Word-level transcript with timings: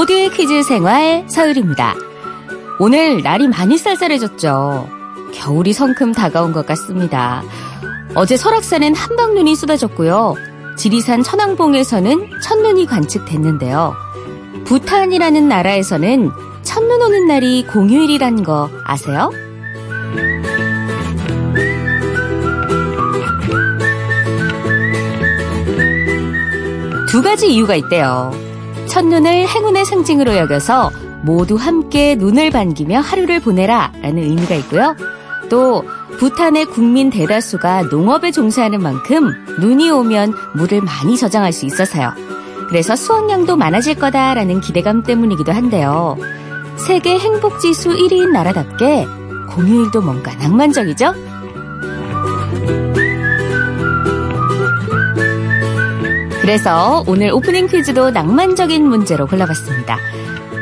모두의 0.00 0.30
퀴즈 0.30 0.62
생활 0.62 1.26
서율입니다. 1.28 1.94
오늘 2.78 3.22
날이 3.22 3.48
많이 3.48 3.76
쌀쌀해졌죠. 3.76 4.88
겨울이 5.34 5.74
성큼 5.74 6.12
다가온 6.12 6.52
것 6.52 6.64
같습니다. 6.64 7.42
어제 8.14 8.38
설악산엔 8.38 8.94
한방눈이 8.94 9.54
쏟아졌고요. 9.54 10.36
지리산 10.78 11.22
천왕봉에서는 11.22 12.30
첫눈이 12.42 12.86
관측됐는데요. 12.86 13.94
부탄이라는 14.64 15.48
나라에서는 15.48 16.30
첫눈 16.62 17.02
오는 17.02 17.26
날이 17.26 17.66
공휴일이란 17.66 18.42
거 18.42 18.70
아세요? 18.86 19.30
두 27.06 27.20
가지 27.20 27.52
이유가 27.52 27.74
있대요. 27.74 28.49
첫눈을 28.90 29.46
행운의 29.46 29.84
상징으로 29.84 30.36
여겨서 30.36 30.90
모두 31.22 31.54
함께 31.54 32.16
눈을 32.16 32.50
반기며 32.50 32.98
하루를 32.98 33.40
보내라 33.40 33.92
라는 34.02 34.18
의미가 34.18 34.56
있고요. 34.56 34.96
또 35.48 35.84
부탄의 36.18 36.66
국민 36.66 37.08
대다수가 37.08 37.84
농업에 37.84 38.32
종사하는 38.32 38.82
만큼 38.82 39.30
눈이 39.60 39.90
오면 39.90 40.34
물을 40.54 40.80
많이 40.82 41.16
저장할 41.16 41.52
수 41.52 41.66
있어서요. 41.66 42.12
그래서 42.68 42.96
수확량도 42.96 43.56
많아질 43.56 43.94
거다라는 43.94 44.60
기대감 44.60 45.02
때문이기도 45.04 45.52
한데요. 45.52 46.16
세계 46.76 47.18
행복지수 47.18 47.90
1위인 47.90 48.30
나라답게 48.30 49.06
공휴일도 49.50 50.02
뭔가 50.02 50.34
낭만적이죠? 50.34 51.14
그래서 56.50 57.04
오늘 57.06 57.30
오프닝 57.30 57.68
퀴즈도 57.68 58.10
낭만적인 58.10 58.84
문제로 58.84 59.28
골라봤습니다. 59.28 59.98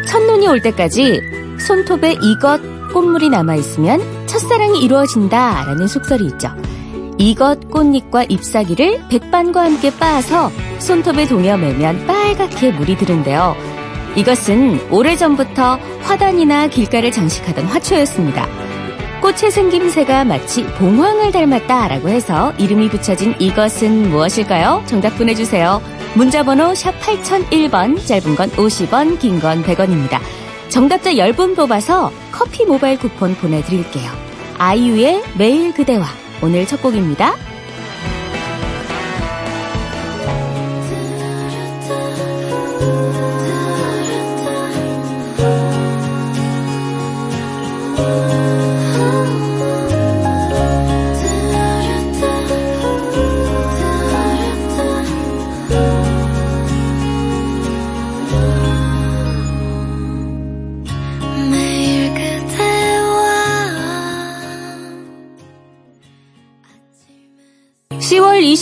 첫눈이 0.07 0.47
올 0.47 0.61
때까지 0.61 1.23
손톱에 1.67 2.19
이것 2.21 2.61
꽃물이 2.93 3.31
남아있으면 3.31 4.27
첫사랑이 4.27 4.81
이루어진다 4.81 5.65
라는 5.65 5.87
속설이 5.87 6.27
있죠. 6.27 6.51
이것 7.17 7.71
꽃잎과 7.71 8.25
잎사귀를 8.25 9.09
백반과 9.09 9.65
함께 9.65 9.91
빻아서 9.91 10.51
손톱에 10.79 11.27
동여매면 11.27 12.07
빨갛게 12.07 12.73
물이 12.73 12.99
드는데요. 12.99 13.57
이것은 14.15 14.91
오래전부터 14.91 15.79
화단이나 16.03 16.67
길가를 16.67 17.13
장식하던 17.13 17.65
화초였습니다. 17.65 18.47
꽃의 19.21 19.51
생김새가 19.51 20.25
마치 20.25 20.65
봉황을 20.65 21.33
닮았다라고 21.33 22.09
해서 22.09 22.53
이름이 22.59 22.89
붙여진 22.89 23.35
이것은 23.39 24.11
무엇일까요? 24.11 24.85
정답 24.87 25.19
보내주세요. 25.19 25.83
문자번호 26.15 26.75
샵 26.75 26.99
8001번, 27.01 28.05
짧은 28.07 28.37
건 28.37 28.49
50원, 28.51 29.19
긴 29.19 29.41
건 29.41 29.63
100원입니다. 29.65 30.21
정답자 30.69 31.13
10분 31.13 31.57
뽑아서 31.57 32.13
커피 32.31 32.65
모바일 32.65 32.99
쿠폰 32.99 33.35
보내드릴게요. 33.35 34.11
아이유의 34.59 35.23
매일 35.37 35.73
그대와 35.75 36.07
오늘 36.43 36.67
첫 36.67 36.81
곡입니다. 36.81 37.35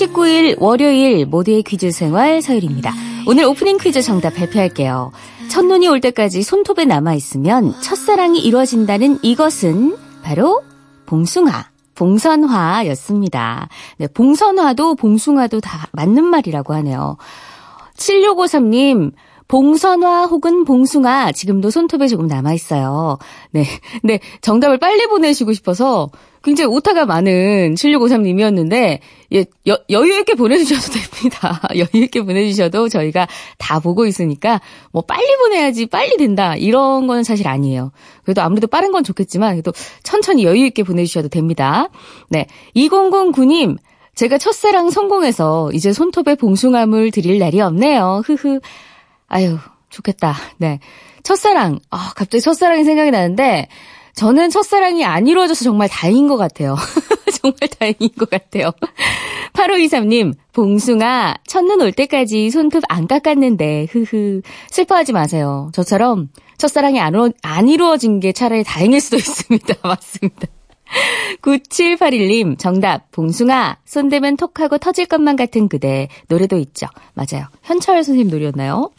10월 0.06 0.12
29일 0.12 0.60
월요일 0.60 1.26
모두의 1.26 1.62
퀴즈 1.62 1.90
생활 1.90 2.42
서율입니다. 2.42 2.92
오늘 3.26 3.44
오프닝 3.44 3.78
퀴즈 3.78 4.02
정답 4.02 4.34
발표할게요. 4.34 5.12
첫눈이 5.48 5.88
올 5.88 6.00
때까지 6.00 6.42
손톱에 6.42 6.84
남아있으면 6.84 7.80
첫사랑이 7.80 8.40
이루어진다는 8.40 9.18
이것은 9.22 9.96
바로 10.22 10.62
봉숭아. 11.06 11.70
봉선화였습니다. 11.94 13.68
네, 13.96 14.06
봉선화도 14.08 14.96
봉숭아도 14.96 15.60
다 15.60 15.86
맞는 15.92 16.24
말이라고 16.24 16.74
하네요. 16.74 17.16
7653님, 17.96 19.12
봉선화 19.48 20.26
혹은 20.26 20.64
봉숭아 20.64 21.32
지금도 21.32 21.70
손톱에 21.70 22.08
조금 22.08 22.26
남아 22.26 22.52
있어요. 22.52 23.18
네. 23.52 23.64
네, 24.02 24.18
정답을 24.40 24.78
빨리 24.78 25.06
보내시고 25.06 25.52
싶어서 25.52 26.10
굉장히 26.42 26.72
오타가 26.72 27.06
많은 27.06 27.74
7653님이었는데 27.74 29.00
예, 29.32 29.44
여, 29.66 29.78
여유 29.90 30.18
있게 30.20 30.34
보내주셔도 30.34 30.92
됩니다. 30.98 31.60
여유 31.74 32.04
있게 32.04 32.22
보내주셔도 32.22 32.88
저희가 32.88 33.26
다 33.58 33.80
보고 33.80 34.06
있으니까 34.06 34.60
뭐 34.92 35.02
빨리 35.02 35.26
보내야지 35.38 35.86
빨리 35.86 36.16
된다 36.16 36.54
이런 36.56 37.06
건 37.06 37.24
사실 37.24 37.48
아니에요. 37.48 37.90
그래도 38.24 38.42
아무래도 38.42 38.66
빠른 38.68 38.92
건 38.92 39.02
좋겠지만 39.02 39.54
그래도 39.54 39.72
천천히 40.02 40.44
여유 40.44 40.66
있게 40.66 40.82
보내주셔도 40.82 41.28
됩니다. 41.28 41.88
네, 42.28 42.46
2009님 42.76 43.76
제가 44.14 44.38
첫사랑 44.38 44.90
성공해서 44.90 45.70
이제 45.72 45.92
손톱에 45.92 46.36
봉숭아물 46.36 47.10
드릴 47.10 47.38
날이 47.38 47.60
없네요. 47.60 48.22
흐흐. 48.24 48.60
아유 49.28 49.58
좋겠다. 49.90 50.34
네, 50.58 50.80
첫사랑. 51.22 51.78
아 51.90 52.12
갑자기 52.14 52.40
첫사랑이 52.40 52.84
생각이 52.84 53.10
나는데. 53.10 53.68
저는 54.16 54.48
첫사랑이 54.48 55.04
안 55.04 55.26
이루어져서 55.26 55.62
정말 55.62 55.90
다행인 55.90 56.26
것 56.26 56.38
같아요. 56.38 56.74
정말 57.42 57.58
다행인 57.78 58.08
것 58.18 58.30
같아요. 58.30 58.70
8523님, 59.52 60.32
봉숭아, 60.54 61.34
첫눈 61.46 61.82
올 61.82 61.92
때까지 61.92 62.48
손톱 62.50 62.82
안 62.88 63.06
깎았는데, 63.08 63.88
흐흐. 63.90 64.40
슬퍼하지 64.70 65.12
마세요. 65.12 65.70
저처럼 65.74 66.30
첫사랑이 66.56 66.98
안, 66.98 67.14
안 67.42 67.68
이루어진 67.68 68.18
게 68.18 68.32
차라리 68.32 68.64
다행일 68.64 69.00
수도 69.02 69.16
있습니다. 69.20 69.74
맞습니다. 69.82 70.46
9781님, 71.42 72.58
정답, 72.58 73.10
봉숭아, 73.12 73.78
손대면 73.84 74.36
톡하고 74.36 74.78
터질 74.78 75.06
것만 75.06 75.36
같은 75.36 75.68
그대. 75.68 76.08
노래도 76.28 76.56
있죠. 76.58 76.86
맞아요. 77.14 77.46
현철 77.62 78.04
선생님 78.04 78.28
노래였나요? 78.28 78.90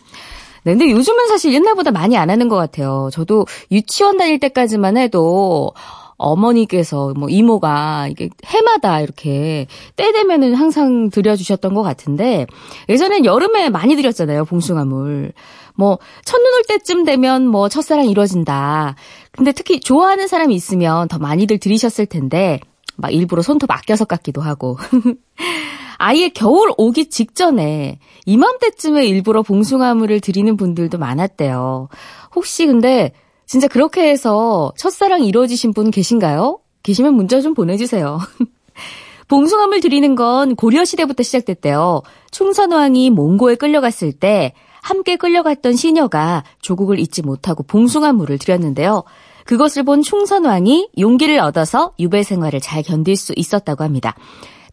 네, 0.64 0.74
근데 0.74 0.92
요즘은 0.92 1.28
사실 1.28 1.54
옛날보다 1.54 1.92
많이 1.92 2.18
안 2.18 2.30
하는 2.30 2.50
것 2.50 2.58
같아요. 2.58 3.10
저도 3.12 3.46
유치원 3.72 4.18
다닐 4.18 4.40
때까지만 4.40 4.98
해도 4.98 5.72
어머니께서 6.18 7.14
뭐 7.16 7.30
이모가 7.30 8.08
이게 8.10 8.30
해마다 8.46 9.00
이렇게 9.02 9.68
때 9.96 10.12
되면은 10.12 10.56
항상 10.56 11.10
드려주셨던 11.10 11.74
것 11.74 11.84
같은데 11.84 12.48
예전엔 12.90 13.24
여름에 13.24 13.70
많이 13.70 13.96
드렸잖아요 13.96 14.46
봉숭아물 14.46 15.32
뭐 15.76 16.00
첫눈 16.26 16.54
올 16.56 16.64
때쯤 16.68 17.06
되면 17.06 17.46
뭐 17.46 17.70
첫사랑 17.70 18.10
이루어진다 18.10 18.96
근데 19.38 19.52
특히 19.52 19.80
좋아하는 19.80 20.28
사람이 20.28 20.56
있으면 20.56 21.08
더 21.08 21.20
많이들 21.20 21.60
들이셨을 21.60 22.08
텐데 22.08 22.60
막 22.96 23.14
일부러 23.14 23.44
손톱 23.44 23.70
아껴서 23.70 24.04
깎기도 24.04 24.42
하고 24.42 24.78
아예 26.00 26.30
겨울 26.30 26.72
오기 26.76 27.10
직전에 27.10 28.00
이맘때쯤에 28.26 29.06
일부러 29.06 29.44
봉숭아물을 29.44 30.20
드리는 30.22 30.58
분들도 30.58 30.98
많았대요. 30.98 31.88
혹시 32.36 32.66
근데 32.66 33.14
진짜 33.46 33.68
그렇게 33.68 34.10
해서 34.10 34.74
첫사랑 34.76 35.24
이루어지신 35.24 35.74
분 35.74 35.92
계신가요? 35.92 36.60
계시면 36.82 37.14
문자 37.14 37.40
좀 37.40 37.54
보내주세요. 37.54 38.20
봉숭아물 39.28 39.82
드리는 39.82 40.16
건 40.16 40.56
고려시대부터 40.56 41.22
시작됐대요. 41.22 42.02
충선왕이 42.32 43.12
몽고에 43.12 43.56
끌려갔을 43.56 44.14
때 44.14 44.54
함께 44.82 45.18
끌려갔던 45.18 45.76
시녀가 45.76 46.44
조국을 46.62 46.98
잊지 47.00 47.22
못하고 47.22 47.64
봉숭아물을 47.64 48.38
드렸는데요. 48.38 49.04
그것을 49.48 49.84
본 49.84 50.04
충선왕이 50.04 50.90
용기를 51.00 51.40
얻어서 51.40 51.94
유배 52.00 52.22
생활을 52.22 52.60
잘 52.60 52.84
견딜 52.84 53.16
수 53.16 53.34
있었다고 53.36 53.84
합니다. 53.84 54.14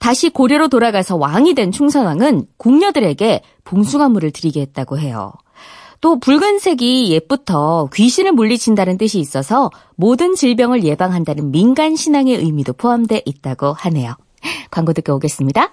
다시 0.00 0.28
고려로 0.28 0.68
돌아가서 0.68 1.16
왕이 1.16 1.54
된 1.54 1.70
충선왕은 1.70 2.46
궁녀들에게 2.58 3.42
봉숭아물을 3.64 4.32
드리게 4.32 4.60
했다고 4.60 4.98
해요. 4.98 5.32
또 6.00 6.18
붉은색이 6.18 7.10
옛부터 7.12 7.88
귀신을 7.94 8.32
물리친다는 8.32 8.98
뜻이 8.98 9.20
있어서 9.20 9.70
모든 9.94 10.34
질병을 10.34 10.84
예방한다는 10.84 11.50
민간 11.50 11.96
신앙의 11.96 12.36
의미도 12.36 12.74
포함돼 12.74 13.22
있다고 13.24 13.72
하네요. 13.72 14.14
광고 14.70 14.92
듣고 14.92 15.14
오겠습니다. 15.14 15.72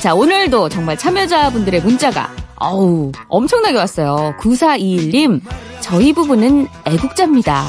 자, 0.00 0.14
오늘도 0.14 0.68
정말 0.68 0.96
참여자분들의 0.96 1.80
문자가 1.80 2.30
어우 2.60 3.12
엄청나게 3.28 3.76
왔어요. 3.76 4.34
9421님, 4.38 5.40
저희 5.80 6.12
부부는 6.12 6.66
애국자입니다. 6.86 7.64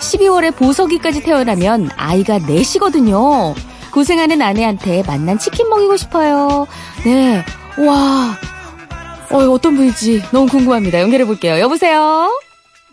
12월에 0.00 0.54
보석이까지 0.56 1.22
태어나면 1.22 1.90
아이가 1.96 2.38
넷이거든요. 2.38 3.54
고생하는 3.92 4.40
아내한테 4.40 5.02
만난 5.06 5.38
치킨 5.38 5.68
먹이고 5.68 5.96
싶어요. 5.96 6.66
네. 7.04 7.44
와. 7.84 8.34
어, 9.30 9.36
어떤 9.50 9.76
분일지 9.76 10.22
너무 10.32 10.46
궁금합니다. 10.46 11.00
연결해 11.00 11.24
볼게요. 11.26 11.58
여보세요? 11.58 12.30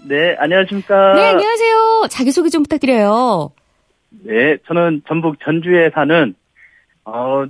네, 0.03 0.35
안녕하십니까. 0.37 1.13
네, 1.13 1.25
안녕하세요. 1.27 2.07
자기소개 2.09 2.49
좀 2.49 2.63
부탁드려요. 2.63 3.51
네, 4.23 4.57
저는 4.67 5.03
전북 5.07 5.37
전주에 5.43 5.91
사는, 5.93 6.35
어, 7.05 7.45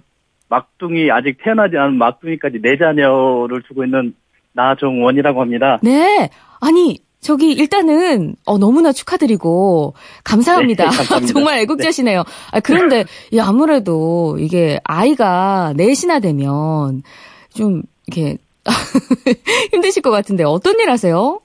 막둥이, 0.49 1.11
아직 1.11 1.37
태어나지 1.43 1.77
않은 1.77 1.97
막둥이까지 1.97 2.61
네 2.61 2.77
자녀를 2.77 3.63
두고 3.67 3.83
있는 3.83 4.13
나종원이라고 4.53 5.41
합니다. 5.41 5.79
네. 5.83 6.29
아니, 6.61 6.99
저기 7.19 7.53
일단은 7.53 8.35
어 8.45 8.59
너무나 8.59 8.91
축하드리고 8.91 9.95
감사합니다. 10.23 10.83
네, 10.83 10.89
감사합니다. 10.95 11.33
정말 11.33 11.57
애국자시네요. 11.59 12.23
아, 12.51 12.59
그런데 12.59 13.05
이 13.31 13.39
아무래도 13.39 14.37
이게 14.39 14.79
아이가 14.83 15.73
넷이나 15.75 16.19
되면 16.19 17.01
좀 17.49 17.81
이렇게 18.05 18.37
힘드실 19.73 20.03
것 20.03 20.11
같은데 20.11 20.43
어떤 20.43 20.79
일 20.79 20.89
하세요? 20.91 21.41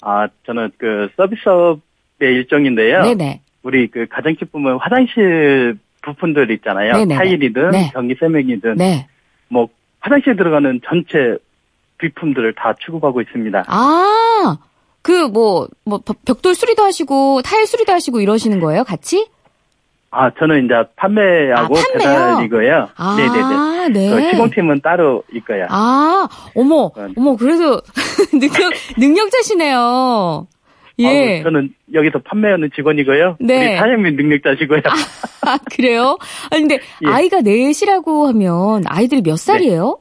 아, 0.00 0.28
저는 0.46 0.70
그 0.78 1.08
서비스업의 1.16 1.80
일종인데요. 2.20 3.02
네네. 3.02 3.40
우리 3.64 3.88
그 3.88 4.06
가정기품은 4.08 4.76
화장실 4.76 5.78
부품들 6.04 6.50
있잖아요. 6.52 6.92
네네네. 6.92 7.14
타일이든 7.16 7.70
네. 7.70 7.90
전기 7.92 8.14
세면이든 8.20 8.74
네. 8.76 9.06
뭐 9.48 9.68
화장실에 10.00 10.36
들어가는 10.36 10.80
전체 10.86 11.38
비품들을 11.98 12.54
다 12.54 12.74
취급하고 12.84 13.20
있습니다. 13.22 13.64
아, 13.66 14.58
그 15.02 15.28
뭐 15.28 15.68
뭐 15.84 16.00
벽돌 16.26 16.54
수리도 16.54 16.82
하시고 16.82 17.42
타일 17.42 17.66
수리도 17.66 17.92
하시고 17.92 18.20
이러시는 18.20 18.60
거예요, 18.60 18.84
같이? 18.84 19.28
아, 20.10 20.30
저는 20.38 20.64
이제 20.66 20.74
판매하고 20.96 21.76
아? 21.76 21.82
배달이고요. 21.92 22.88
아, 22.96 23.16
네네네. 23.16 23.88
네. 23.88 24.10
그 24.10 24.30
시공팀은 24.30 24.80
따로 24.80 25.24
있고요. 25.32 25.66
아, 25.70 26.28
어머, 26.54 26.90
네. 26.96 27.08
어머, 27.16 27.36
그래서 27.36 27.80
능력, 28.32 28.72
능력자시네요. 28.96 30.46
예. 30.98 31.38
아우, 31.38 31.42
저는 31.44 31.74
여기서 31.92 32.20
판매하는 32.20 32.70
직원이고요. 32.74 33.36
네. 33.40 33.70
우리 33.72 33.76
사장님 33.78 34.16
능력자시고요. 34.16 34.80
아, 35.46 35.58
그래요? 35.74 36.18
아니, 36.50 36.62
근데 36.62 36.74
예. 37.04 37.08
아이가 37.08 37.40
넷이라고 37.40 38.28
하면 38.28 38.84
아이들이 38.86 39.22
몇 39.22 39.36
살이에요? 39.36 39.98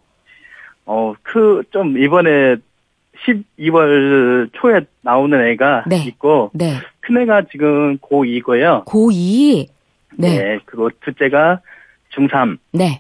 어, 0.86 1.13
그, 1.24 1.63
좀, 1.72 1.98
이번에 1.98 2.57
12월 3.25 4.50
초에 4.54 4.81
나오는 5.01 5.48
애가 5.51 5.86
네. 5.88 6.04
있고, 6.07 6.51
네. 6.54 6.75
큰 7.00 7.22
애가 7.22 7.44
지금 7.51 7.98
고2고요. 8.00 8.86
고2. 8.86 9.68
네. 10.18 10.60
그리고 10.66 10.90
둘째가 11.04 11.62
중3. 12.13 12.57
네. 12.74 13.00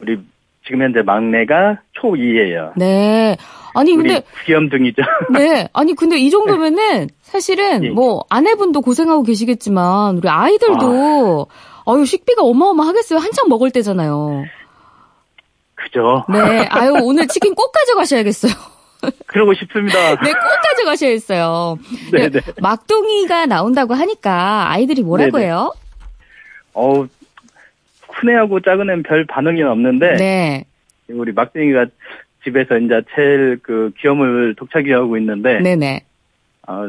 우리, 0.00 0.18
지금 0.66 0.82
현재 0.82 1.02
막내가 1.02 1.80
초2예요. 2.00 2.72
네. 2.76 3.36
아니, 3.74 3.94
근데, 3.94 4.22
귀염둥이죠. 4.44 5.02
네. 5.32 5.68
아니, 5.72 5.94
근데 5.94 6.18
이 6.18 6.30
정도면은 6.30 7.08
사실은 7.22 7.84
예. 7.84 7.90
뭐 7.90 8.24
아내분도 8.28 8.80
고생하고 8.80 9.22
계시겠지만 9.22 10.16
우리 10.16 10.28
아이들도 10.28 11.46
아유, 11.86 12.04
식비가 12.04 12.42
어마어마하겠어요. 12.42 13.18
한창 13.20 13.48
먹을 13.48 13.70
때잖아요. 13.70 14.44
그죠? 15.74 16.24
네. 16.28 16.66
아유, 16.70 16.94
오늘 17.02 17.28
치킨 17.28 17.54
꼭 17.54 17.70
가져가셔야겠어요. 17.70 18.52
그러고 19.26 19.54
싶습니다. 19.54 19.98
네, 20.22 20.32
꼭 20.32 20.62
가져가셔야겠어요. 20.62 21.78
네네. 22.12 22.30
네, 22.30 22.40
막둥이가 22.60 23.46
나온다고 23.46 23.94
하니까 23.94 24.70
아이들이 24.70 25.02
뭐라고 25.02 25.32
네네. 25.32 25.44
해요? 25.44 25.72
어우, 26.72 27.08
큰 28.18 28.30
애하고 28.30 28.60
작은 28.60 28.88
애는 28.90 29.02
별 29.02 29.24
반응이 29.26 29.62
없는데, 29.62 30.14
네. 30.14 30.64
우리 31.08 31.32
막둥이가 31.32 31.86
집에서 32.44 32.78
이제 32.78 33.02
제일 33.14 33.58
그 33.62 33.92
귀염을 34.00 34.54
독차지하고 34.56 35.16
있는데, 35.18 35.60
네네. 35.60 36.00
어, 36.68 36.88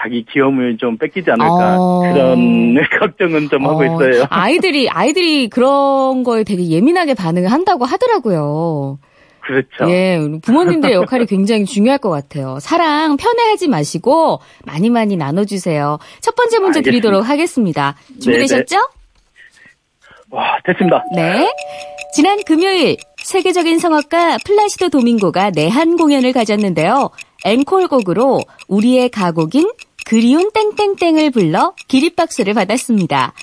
자기 0.00 0.24
귀염을 0.30 0.78
좀 0.78 0.96
뺏기지 0.96 1.30
않을까 1.30 1.76
어. 1.78 2.00
그런 2.12 2.76
걱정은 3.00 3.48
좀 3.48 3.66
하고 3.66 3.80
어, 3.80 3.84
있어요. 3.84 4.24
아이들이, 4.30 4.88
아이들이 4.88 5.48
그런 5.48 6.22
거에 6.22 6.44
되게 6.44 6.68
예민하게 6.68 7.14
반응을 7.14 7.50
한다고 7.50 7.84
하더라고요. 7.84 8.98
그렇죠. 9.40 9.90
예, 9.90 10.20
부모님들의 10.42 10.94
역할이 10.94 11.24
굉장히 11.24 11.64
중요할 11.64 11.98
것 11.98 12.10
같아요. 12.10 12.58
사랑 12.60 13.16
편애하지 13.16 13.68
마시고 13.68 14.40
많이 14.66 14.90
많이 14.90 15.16
나눠주세요. 15.16 15.98
첫 16.20 16.34
번째 16.34 16.58
문제 16.58 16.80
알겠습니다. 16.80 16.90
드리도록 16.90 17.28
하겠습니다. 17.28 17.96
준비되셨죠? 18.20 18.76
와, 20.30 20.58
됐습니다. 20.64 21.04
네. 21.14 21.50
지난 22.14 22.42
금요일 22.44 22.96
세계적인 23.22 23.78
성악가 23.78 24.38
플라시도 24.44 24.88
도밍고가 24.88 25.50
내한 25.50 25.96
공연을 25.96 26.32
가졌는데요. 26.32 27.10
앵콜곡으로 27.44 28.40
우리의 28.68 29.08
가곡인 29.10 29.70
그리운 30.04 30.50
땡땡땡을 30.52 31.30
불러 31.30 31.74
기립박수를 31.88 32.54
받았습니다. 32.54 33.34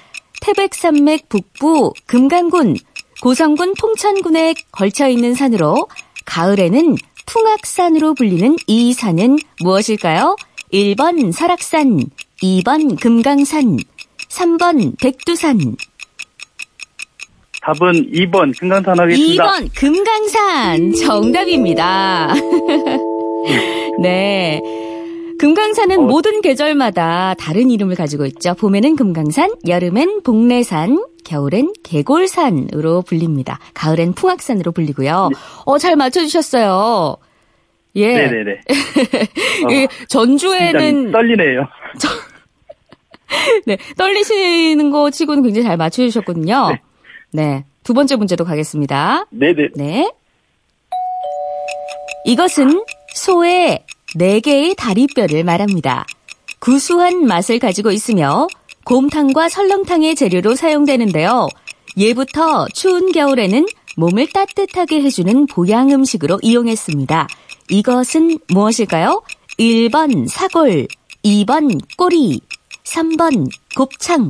태백산맥 0.42 1.30
북부 1.30 1.94
금강군, 2.06 2.76
고성군 3.22 3.76
통천군에 3.76 4.56
걸쳐 4.72 5.08
있는 5.08 5.34
산으로 5.34 5.88
가을에는 6.26 6.96
풍악산으로 7.26 8.14
불리는 8.14 8.58
이 8.68 8.94
산은 8.94 9.38
무엇일까요? 9.62 10.36
1번 10.74 11.32
설악산, 11.32 12.00
2번 12.42 13.00
금강산, 13.00 13.78
3번 14.30 15.00
백두산, 15.00 15.76
답은 17.66 18.12
2번 18.12 18.58
금강산 18.60 19.00
하겠습니다. 19.00 19.44
2번 19.44 19.70
금강산 19.76 20.94
정답입니다. 20.94 22.32
네. 24.00 24.62
금강산은 25.40 26.00
어. 26.00 26.02
모든 26.04 26.42
계절마다 26.42 27.34
다른 27.40 27.72
이름을 27.72 27.96
가지고 27.96 28.28
있죠. 28.28 28.54
봄에는 28.54 28.96
금강산, 28.96 29.56
여름엔 29.68 30.22
복례산, 30.22 31.04
겨울엔 31.26 31.74
계골산으로 31.84 33.02
불립니다. 33.02 33.60
가을엔 33.74 34.14
풍악산으로 34.14 34.72
불리고요. 34.72 35.32
어, 35.66 35.78
잘 35.80 35.96
맞춰주셨어요. 35.96 37.18
예. 37.96 38.08
네네네. 38.14 38.60
이 39.72 39.84
어, 39.86 39.88
전주에는 40.08 41.12
떨리네요. 41.12 41.68
네, 43.66 43.78
떨리시는 43.98 44.92
거 44.92 45.10
치고는 45.10 45.42
굉장히 45.42 45.66
잘 45.66 45.78
맞춰주셨거든요. 45.78 46.70
네. 46.70 46.82
네. 47.36 47.66
두 47.84 47.94
번째 47.94 48.16
문제도 48.16 48.44
가겠습니다. 48.46 49.26
네네. 49.30 49.70
네. 49.76 50.12
이것은 52.26 52.84
소의 53.14 53.84
네 54.16 54.40
개의 54.40 54.74
다리뼈를 54.76 55.44
말합니다. 55.44 56.06
구수한 56.60 57.26
맛을 57.26 57.60
가지고 57.60 57.92
있으며 57.92 58.48
곰탕과 58.86 59.50
설렁탕의 59.50 60.16
재료로 60.16 60.56
사용되는데요. 60.56 61.50
예부터 61.98 62.68
추운 62.74 63.12
겨울에는 63.12 63.66
몸을 63.98 64.28
따뜻하게 64.32 65.02
해주는 65.02 65.48
보양 65.48 65.92
음식으로 65.92 66.40
이용했습니다. 66.42 67.28
이것은 67.70 68.40
무엇일까요? 68.48 69.22
1번 69.60 70.28
사골, 70.30 70.88
2번 71.24 71.80
꼬리, 71.98 72.40
3번 72.84 73.50
곱창. 73.76 74.30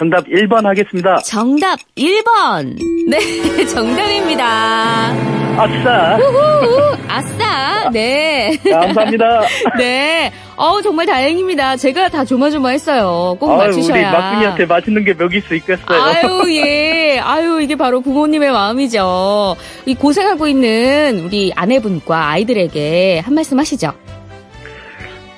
정답 0.00 0.24
1번 0.28 0.64
하겠습니다. 0.64 1.18
정답 1.18 1.78
1번. 1.94 2.74
네, 3.10 3.18
정답입니다. 3.68 5.12
아싸. 5.58 6.16
우후, 6.16 6.96
아싸. 7.06 7.90
네. 7.90 8.56
감사합니다. 8.64 9.42
네. 9.76 10.32
어우, 10.56 10.80
정말 10.80 11.04
다행입니다. 11.04 11.76
제가 11.76 12.08
다 12.08 12.24
조마조마했어요. 12.24 13.36
꼭 13.38 13.50
아유, 13.50 13.58
우리 13.58 13.66
맞추셔야. 13.66 14.10
막둥이한테 14.10 14.64
맛있는 14.64 15.04
게 15.04 15.12
먹일 15.12 15.42
수 15.42 15.54
있겠어요. 15.56 16.00
아유, 16.00 16.56
예. 16.56 17.18
아유, 17.18 17.60
이게 17.60 17.76
바로 17.76 18.00
부모님의 18.00 18.52
마음이죠. 18.52 19.54
이 19.84 19.94
고생하고 19.94 20.46
있는 20.48 21.24
우리 21.26 21.52
아내분과 21.54 22.26
아이들에게 22.30 23.18
한 23.18 23.34
말씀 23.34 23.58
하시죠. 23.58 23.92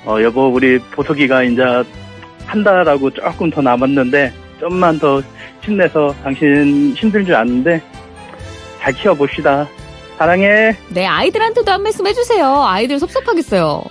어, 0.05 0.21
여보, 0.21 0.47
우리 0.47 0.79
보석이가 0.79 1.43
이제 1.43 1.61
한 2.45 2.63
달하고 2.63 3.09
조금 3.11 3.49
더 3.49 3.61
남았는데, 3.61 4.31
좀만 4.63 4.97
더 4.97 5.21
힘내서 5.61 6.15
당신 6.23 6.93
힘들 6.95 7.25
줄 7.25 7.35
아는데, 7.35 7.81
잘 8.79 8.93
키워봅시다. 8.93 9.67
사랑해. 10.17 10.75
네, 10.89 11.05
아이들한테도 11.05 11.69
한 11.69 11.83
말씀 11.83 12.07
해주세요. 12.07 12.63
아이들 12.63 12.97
섭섭하겠어요. 12.99 13.83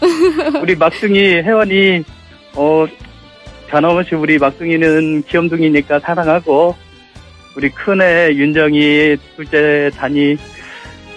우리 0.62 0.74
막둥이 0.74 1.18
혜원이, 1.42 2.02
어, 2.54 2.86
변함없이 3.68 4.14
우리 4.14 4.38
막둥이는 4.38 5.24
귀염둥이니까 5.24 6.00
사랑하고, 6.00 6.74
우리 7.56 7.68
큰애 7.68 8.30
윤정이, 8.30 9.16
둘째 9.36 9.90
단이 9.96 10.36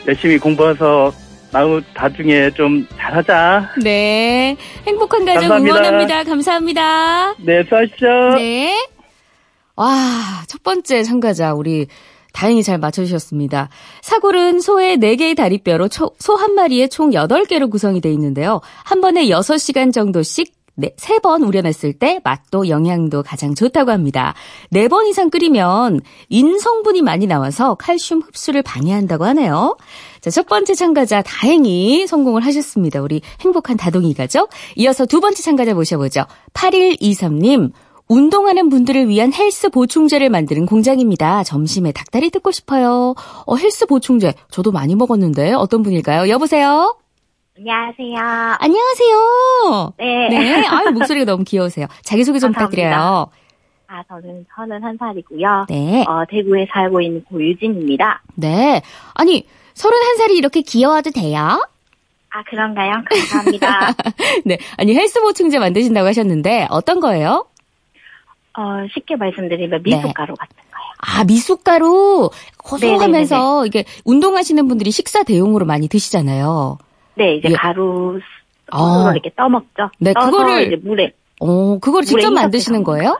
열심히 0.08 0.38
공부해서 0.38 1.14
나우 1.54 1.80
나중에 1.94 2.50
좀 2.52 2.86
잘하자. 2.98 3.74
네, 3.84 4.58
행복한 4.88 5.24
가정 5.24 5.42
감사합니다. 5.50 5.78
응원합니다. 5.78 6.24
감사합니다. 6.24 7.34
네, 7.38 7.64
수고하십시오. 7.64 8.36
네. 8.38 8.88
와, 9.76 9.88
첫 10.48 10.64
번째 10.64 11.04
참가자, 11.04 11.54
우리 11.54 11.86
다행히 12.34 12.64
잘 12.64 12.80
맞춰주셨습니다. 12.80 13.70
사골은 14.02 14.60
소의 14.62 14.98
4개의 14.98 15.36
다리뼈로 15.38 15.88
소 15.90 16.36
한 16.36 16.56
마리에 16.56 16.88
총 16.88 17.12
8개로 17.12 17.70
구성이 17.70 18.02
되어 18.02 18.12
있는데요. 18.14 18.60
한 18.84 19.00
번에 19.02 19.26
6시간 19.28 19.94
정도씩 19.94 20.52
네, 20.76 20.96
3번 20.98 21.48
우려냈을 21.48 21.94
때 21.94 22.20
맛도 22.24 22.68
영양도 22.68 23.22
가장 23.22 23.54
좋다고 23.54 23.92
합니다. 23.92 24.34
4번 24.72 25.08
이상 25.08 25.30
끓이면 25.30 26.02
인성분이 26.30 27.04
많이 27.04 27.28
나와서 27.28 27.76
칼슘 27.76 28.22
흡수를 28.22 28.64
방해한다고 28.64 29.26
하네요. 29.26 29.78
자, 30.20 30.32
첫 30.32 30.48
번째 30.48 30.74
참가자 30.74 31.22
다행히 31.22 32.08
성공을 32.08 32.44
하셨습니다. 32.46 33.02
우리 33.02 33.22
행복한 33.42 33.78
다동이 33.78 34.14
가족. 34.16 34.50
이어서 34.76 35.06
두 35.06 35.20
번째 35.22 35.44
참가자 35.44 35.74
모셔보죠. 35.74 36.26
8123님. 36.54 37.72
운동하는 38.08 38.70
분들을 38.70 39.08
위한 39.08 39.32
헬스 39.32 39.70
보충제를 39.70 40.30
만드는 40.30 40.66
공장입니다. 40.66 41.44
점심에 41.44 41.92
닭다리 41.92 42.32
뜯고 42.32 42.52
싶어요. 42.52 43.16
어, 43.46 43.56
헬스 43.56 43.86
보충제. 43.86 44.34
저도 44.52 44.72
많이 44.72 44.96
먹었는데 44.96 45.54
어떤 45.54 45.84
분일까요? 45.84 46.30
여보세요? 46.30 46.96
안녕하세요. 47.56 48.18
안녕하세요. 48.60 49.94
네. 49.98 50.30
네. 50.30 50.66
아유, 50.68 50.90
목소리가 50.92 51.26
너무 51.26 51.44
귀여우세요. 51.44 51.86
자기소개 52.02 52.40
좀. 52.40 52.52
부탁드려요. 52.52 53.28
아, 53.88 54.04
저는 54.08 54.46
31살이고요. 54.56 55.68
네. 55.70 56.04
어, 56.08 56.24
대구에 56.28 56.66
살고 56.72 57.02
있는 57.02 57.24
고유진입니다. 57.26 58.24
네. 58.36 58.82
아니, 59.14 59.46
31살이 59.76 60.32
이렇게 60.32 60.62
귀여워도 60.62 61.12
돼요? 61.12 61.64
아, 62.32 62.44
그런가요? 62.50 62.94
감사합니다. 63.08 63.94
네. 64.46 64.58
아니, 64.78 64.96
헬스 64.96 65.22
보충제 65.22 65.60
만드신다고 65.60 66.08
하셨는데 66.08 66.68
어떤 66.72 67.00
거예요? 67.00 67.46
어, 68.58 68.62
쉽게 68.96 69.16
말씀드리면 69.16 69.84
네. 69.84 69.96
미숫가루 69.96 70.34
같은 70.34 70.56
거요. 70.56 70.84
아, 70.98 71.24
미숫가루 71.24 72.32
고소하면서 72.58 73.68
이게 73.68 73.86
운동하시는 74.06 74.68
분들이 74.68 74.90
식사 74.90 75.22
대용으로 75.22 75.66
많이 75.68 75.88
드시잖아요. 75.88 76.80
네, 77.16 77.36
이제 77.36 77.50
예. 77.50 77.54
가루 77.54 78.20
아. 78.72 78.78
손으로 78.78 79.12
이렇게 79.14 79.32
떠먹죠. 79.36 79.90
네, 80.00 80.14
떠서 80.14 80.32
그거를- 80.32 80.68
이제 80.68 80.76
물에. 80.84 81.12
어, 81.40 81.78
그걸 81.80 82.04
직접 82.04 82.32
만드시는 82.32 82.84
거예요? 82.84 83.20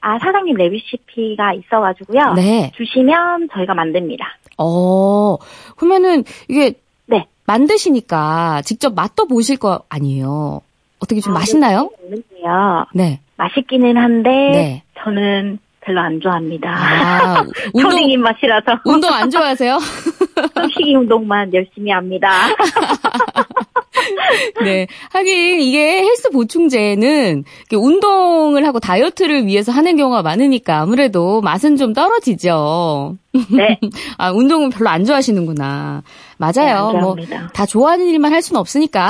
아, 0.00 0.18
사장님 0.18 0.56
레시피가 0.56 1.52
있어가지고요. 1.54 2.34
네. 2.34 2.72
주시면 2.76 3.48
저희가 3.52 3.74
만듭니다. 3.74 4.24
어, 4.58 5.36
그러면은 5.76 6.24
이게 6.48 6.74
네. 7.06 7.26
만드시니까 7.46 8.62
직접 8.62 8.94
맛도 8.94 9.26
보실 9.26 9.56
거 9.58 9.82
아니에요? 9.88 10.62
어떻게 11.00 11.20
좀 11.20 11.32
아, 11.34 11.40
맛있나요? 11.40 11.90
있는데요. 12.04 12.86
네. 12.94 13.20
맛있기는 13.36 13.96
한데 13.96 14.30
네. 14.30 14.82
저는 15.02 15.58
별로 15.80 16.00
안 16.00 16.20
좋아합니다. 16.20 16.70
아, 16.70 17.44
운동, 17.72 18.02
입맛이라서 18.02 18.80
운동 18.84 19.12
안 19.12 19.30
좋아하세요? 19.30 19.78
숨쉬기 20.54 20.94
운동만 20.94 21.52
열심히 21.54 21.90
합니다. 21.90 22.30
네. 24.62 24.86
하긴 25.10 25.60
이게 25.60 26.02
헬스 26.02 26.30
보충제는 26.30 27.44
운동을 27.72 28.66
하고 28.66 28.78
다이어트를 28.78 29.46
위해서 29.46 29.72
하는 29.72 29.96
경우가 29.96 30.22
많으니까 30.22 30.80
아무래도 30.80 31.40
맛은 31.40 31.76
좀 31.76 31.92
떨어지죠. 31.92 33.16
네. 33.50 33.78
아, 34.18 34.30
운동은 34.30 34.70
별로 34.70 34.90
안 34.90 35.04
좋아하시는구나. 35.04 36.02
맞아요. 36.38 36.52
네, 36.54 36.70
안 36.70 36.92
뭐, 36.92 37.14
좋아합니다. 37.14 37.50
다 37.52 37.66
좋아하는 37.66 38.06
일만 38.06 38.32
할 38.32 38.42
수는 38.42 38.60
없으니까. 38.60 39.08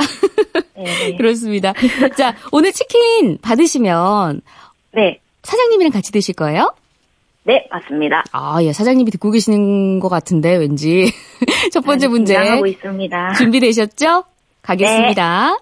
네, 0.75 0.83
네. 0.83 1.15
그렇습니다. 1.15 1.73
자, 2.15 2.35
오늘 2.51 2.71
치킨 2.71 3.37
받으시면 3.41 4.41
네. 4.93 5.19
사장님이랑 5.43 5.91
같이 5.91 6.11
드실 6.11 6.35
거예요? 6.35 6.73
네, 7.43 7.65
맞습니다. 7.71 8.23
아, 8.31 8.59
예, 8.61 8.71
사장님이 8.71 9.09
듣고 9.11 9.31
계시는 9.31 9.99
것 9.99 10.09
같은데, 10.09 10.55
왠지. 10.57 11.11
첫 11.73 11.81
번째 11.81 12.07
문제 12.07 12.35
하고 12.35 12.67
있습니다. 12.67 13.33
준비되셨죠? 13.33 14.23
가겠습니다. 14.61 15.57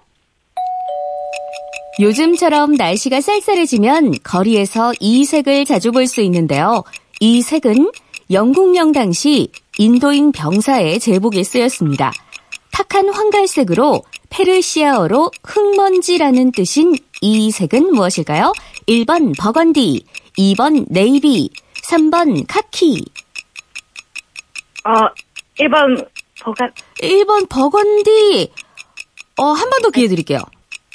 요즘처럼 2.02 2.74
날씨가 2.76 3.22
쌀쌀해지면 3.22 4.14
거리에서 4.24 4.94
이 5.00 5.26
색을 5.26 5.66
자주 5.66 5.92
볼 5.92 6.08
수 6.08 6.22
있는데요. 6.22 6.84
이 7.20 7.42
색은 7.42 7.92
영국령 8.32 8.92
당시 8.94 9.50
인도인 9.78 10.32
병사의 10.32 11.00
제복에 11.00 11.44
쓰였습니다. 11.44 12.12
탁한 12.72 13.10
황갈색으로 13.10 14.02
페르시아어로 14.30 15.32
흙먼지라는 15.44 16.52
뜻인 16.54 16.96
이 17.22 17.52
색은 17.52 17.94
무엇일까요? 17.94 18.54
1번 18.94 19.38
버건디, 19.38 20.04
2번 20.38 20.86
네이비, 20.90 21.52
3번 21.90 22.46
카키, 22.48 23.06
어, 24.84 24.92
1번 25.60 26.08
버가 26.42 26.70
1번 27.02 27.48
버건디. 27.50 28.52
어, 29.38 29.44
한 29.52 29.70
번 29.70 29.82
더 29.84 29.90
기회 29.92 30.08
드릴게요. 30.08 30.40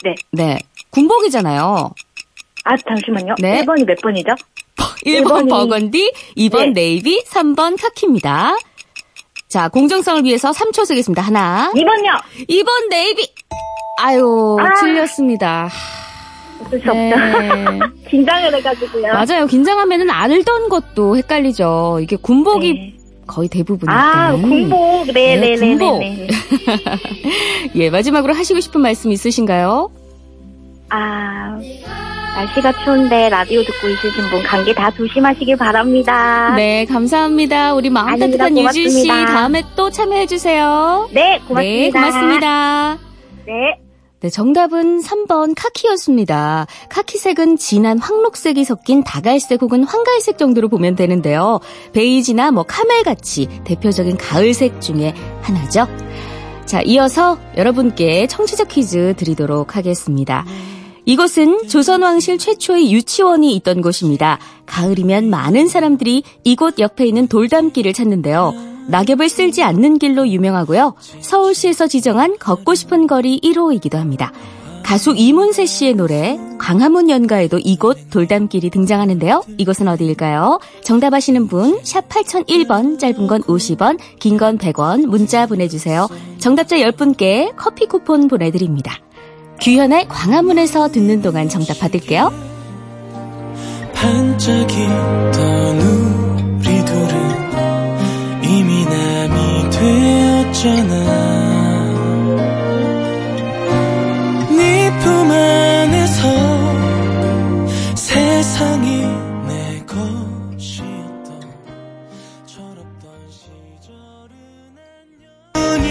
네. 0.03 0.15
네. 0.33 0.59
군복이잖아요. 0.91 1.95
아, 2.65 2.77
잠시만요. 2.77 3.37
네. 3.41 3.63
1번이 3.65 3.85
몇 3.87 3.97
번이죠? 4.03 4.33
1번 5.07 5.47
일번이- 5.47 5.49
버건디, 5.51 6.13
2번 6.37 6.73
네. 6.73 6.73
네이비, 6.73 7.25
3번 7.27 7.81
카키입니다. 7.81 8.57
자, 9.49 9.69
공정성을 9.69 10.25
위해서 10.25 10.51
3초 10.51 10.85
쓰겠습니다. 10.85 11.23
하나. 11.23 11.71
2번요. 11.75 12.49
2번 12.49 12.89
네이비. 12.91 13.33
아유, 13.99 14.57
아. 14.61 14.75
틀렸습니다. 14.81 15.71
어쩔 16.67 16.81
수 16.81 16.87
네. 16.93 17.13
없죠. 17.13 17.93
긴장을 18.09 18.55
해가지고요. 18.55 19.13
맞아요. 19.13 19.47
긴장하면은 19.47 20.11
알던 20.11 20.69
것도 20.69 21.17
헷갈리죠. 21.17 21.99
이게 22.03 22.17
군복이 22.17 22.73
네. 22.73 22.95
거의 23.27 23.49
대부분이니까. 23.49 24.29
아, 24.29 24.33
공복. 24.33 25.07
네, 25.07 25.37
네네네 25.37 25.57
네. 25.57 25.59
군복. 25.59 25.99
네, 26.01 26.29
예, 27.75 27.91
마지막으로 27.91 28.35
하시고 28.35 28.61
싶은 28.61 28.81
말씀 28.81 29.11
있으신가요? 29.11 29.91
아, 30.91 31.59
날씨가 32.37 32.85
추운데 32.85 33.29
라디오 33.29 33.63
듣고 33.63 33.89
있으신 33.89 34.29
분 34.31 34.43
감기 34.43 34.75
다 34.75 34.91
조심하시길 34.91 35.57
바랍니다. 35.57 36.55
네, 36.57 36.85
감사합니다. 36.85 37.75
우리 37.75 37.91
마음. 37.91 38.19
따뜻한 38.19 38.59
유진 38.59 38.91
씨. 38.91 39.07
다음에 39.07 39.63
또 39.77 39.91
참여해 39.91 40.27
주세요. 40.27 41.09
네, 41.13 41.41
고맙습니다. 41.49 41.61
네, 41.61 41.91
고맙습니다. 41.91 42.99
네. 43.47 43.84
네, 44.25 44.31
정답은 44.31 45.03
3번 45.03 45.53
카키였습니다. 45.55 46.67
카키색은 46.89 47.59
진한 47.59 47.99
황록색이 47.99 48.65
섞인 48.65 49.05
다갈색 49.05 49.61
혹은 49.61 49.85
황갈색 49.85 50.39
정도로 50.39 50.71
보면 50.71 50.97
되는데요. 50.97 51.61
베이지나 51.93 52.51
뭐 52.51 52.63
카멜같이 52.63 53.61
대표적인 53.65 54.17
가을색 54.17 54.81
중에 54.81 55.13
하나죠. 55.43 55.87
자, 56.65 56.81
이어서 56.81 57.39
여러분께 57.59 58.27
청취자 58.27 58.65
퀴즈 58.65 59.13
드리도록 59.19 59.77
하겠습니다. 59.77 60.47
이곳은 61.05 61.69
조선왕실 61.69 62.39
최초의 62.39 62.95
유치원이 62.95 63.55
있던 63.57 63.83
곳입니다. 63.83 64.39
가을이면 64.65 65.29
많은 65.29 65.69
사람들이 65.69 66.23
이곳 66.45 66.79
옆에 66.79 67.05
있는 67.07 67.29
돌담길을 67.29 67.93
찾는데요. 67.93 68.74
낙엽을 68.89 69.29
쓸지 69.29 69.63
않는 69.63 69.99
길로 69.99 70.29
유명하고요. 70.29 70.95
서울시에서 71.21 71.87
지정한 71.87 72.37
걷고 72.39 72.75
싶은 72.75 73.07
거리 73.07 73.41
1호이기도 73.41 73.95
합니다. 73.97 74.33
가수 74.83 75.15
이문세 75.17 75.65
씨의 75.65 75.95
노래 75.95 76.39
광화문 76.59 77.09
연가에도 77.09 77.59
이곳 77.59 78.11
돌담길이 78.11 78.69
등장하는데요. 78.69 79.43
이곳은 79.57 79.89
어디일까요? 79.89 80.61
정답 80.83 81.15
아시는 81.15 81.49
분 81.49 81.81
샵 81.83 82.07
8001번 82.11 82.99
짧은 82.99 83.27
건 83.27 83.41
50원 83.45 83.99
긴 84.21 84.37
건 84.37 84.59
100원 84.59 85.07
문자 85.07 85.47
보내주세요. 85.47 86.07
정답자 86.39 86.77
10분께 86.77 87.55
커피 87.57 87.87
쿠폰 87.87 88.29
보내드립니다. 88.29 88.99
규현의 89.63 90.07
광화문에서 90.09 90.89
듣는 90.89 91.23
동안 91.23 91.49
정답 91.49 91.79
받을게요. 91.81 92.31
반짝이던 93.95 95.79
되었잖아 99.79 100.95
네 104.57 104.91
품 105.03 105.31
안에서 105.31 106.23
세상이 107.95 109.03
내 109.49 109.83
것이었던 109.87 111.41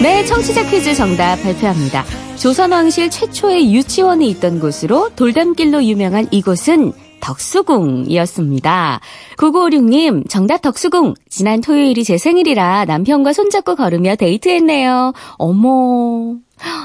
네, 0.01 0.25
청취자 0.25 0.69
퀴즈 0.69 0.95
정답 0.95 1.37
발표합니다. 1.43 2.03
조선왕실 2.37 3.09
최초의 3.09 3.73
유치원이 3.73 4.29
있던 4.31 4.59
곳으로 4.59 5.09
돌담길로 5.15 5.83
유명한 5.85 6.27
이곳은 6.31 6.91
덕수궁이었습니다. 7.23 8.99
9956님, 9.37 10.29
정답 10.29 10.61
덕수궁. 10.61 11.13
지난 11.29 11.61
토요일이 11.61 12.03
제 12.03 12.17
생일이라 12.17 12.85
남편과 12.85 13.33
손잡고 13.33 13.75
걸으며 13.75 14.15
데이트했네요. 14.15 15.13
어머. 15.37 16.35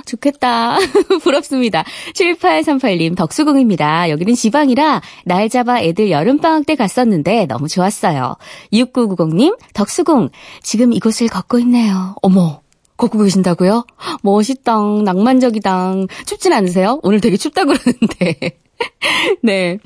좋겠다. 0.06 0.78
부럽습니다. 1.22 1.84
7838님, 2.14 3.16
덕수궁입니다. 3.16 4.10
여기는 4.10 4.34
지방이라 4.34 5.02
날 5.24 5.48
잡아 5.48 5.80
애들 5.80 6.10
여름방학 6.10 6.66
때 6.66 6.74
갔었는데 6.74 7.46
너무 7.46 7.68
좋았어요. 7.68 8.36
6990님, 8.72 9.56
덕수궁. 9.74 10.30
지금 10.62 10.92
이곳을 10.92 11.28
걷고 11.28 11.58
있네요. 11.60 12.14
어머. 12.22 12.60
걷고 12.96 13.18
계신다고요? 13.18 13.84
멋있다. 14.22 14.74
낭만적이다. 15.04 15.94
춥진 16.26 16.52
않으세요? 16.52 16.98
오늘 17.02 17.20
되게 17.20 17.36
춥다 17.36 17.64
그러는데. 17.64 18.58
네. 19.42 19.78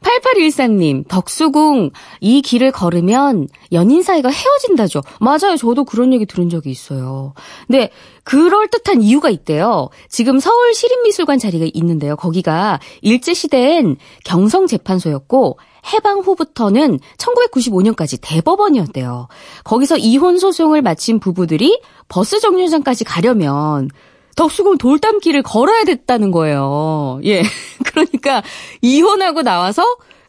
8813님, 0.00 1.06
덕수궁, 1.08 1.90
이 2.20 2.42
길을 2.42 2.72
걸으면 2.72 3.48
연인 3.72 4.02
사이가 4.02 4.30
헤어진다죠. 4.30 5.02
맞아요. 5.20 5.56
저도 5.56 5.84
그런 5.84 6.12
얘기 6.12 6.26
들은 6.26 6.48
적이 6.48 6.70
있어요. 6.70 7.34
근데 7.66 7.90
그럴듯한 8.24 9.02
이유가 9.02 9.30
있대요. 9.30 9.88
지금 10.08 10.38
서울 10.38 10.74
시립미술관 10.74 11.38
자리가 11.38 11.66
있는데요. 11.74 12.16
거기가 12.16 12.80
일제시대엔 13.02 13.96
경성재판소였고, 14.24 15.58
해방 15.92 16.18
후부터는 16.20 16.98
1995년까지 17.16 18.18
대법원이었대요. 18.20 19.28
거기서 19.64 19.96
이혼 19.96 20.38
소송을 20.38 20.82
마친 20.82 21.20
부부들이 21.20 21.80
버스 22.08 22.38
정류장까지 22.38 23.04
가려면 23.04 23.88
덕수궁 24.36 24.78
돌담길을 24.78 25.42
걸어야 25.42 25.84
됐다는 25.84 26.30
거예요. 26.30 27.20
예. 27.24 27.42
그러니까 27.84 28.42
이혼하고 28.82 29.42
나와서 29.42 29.82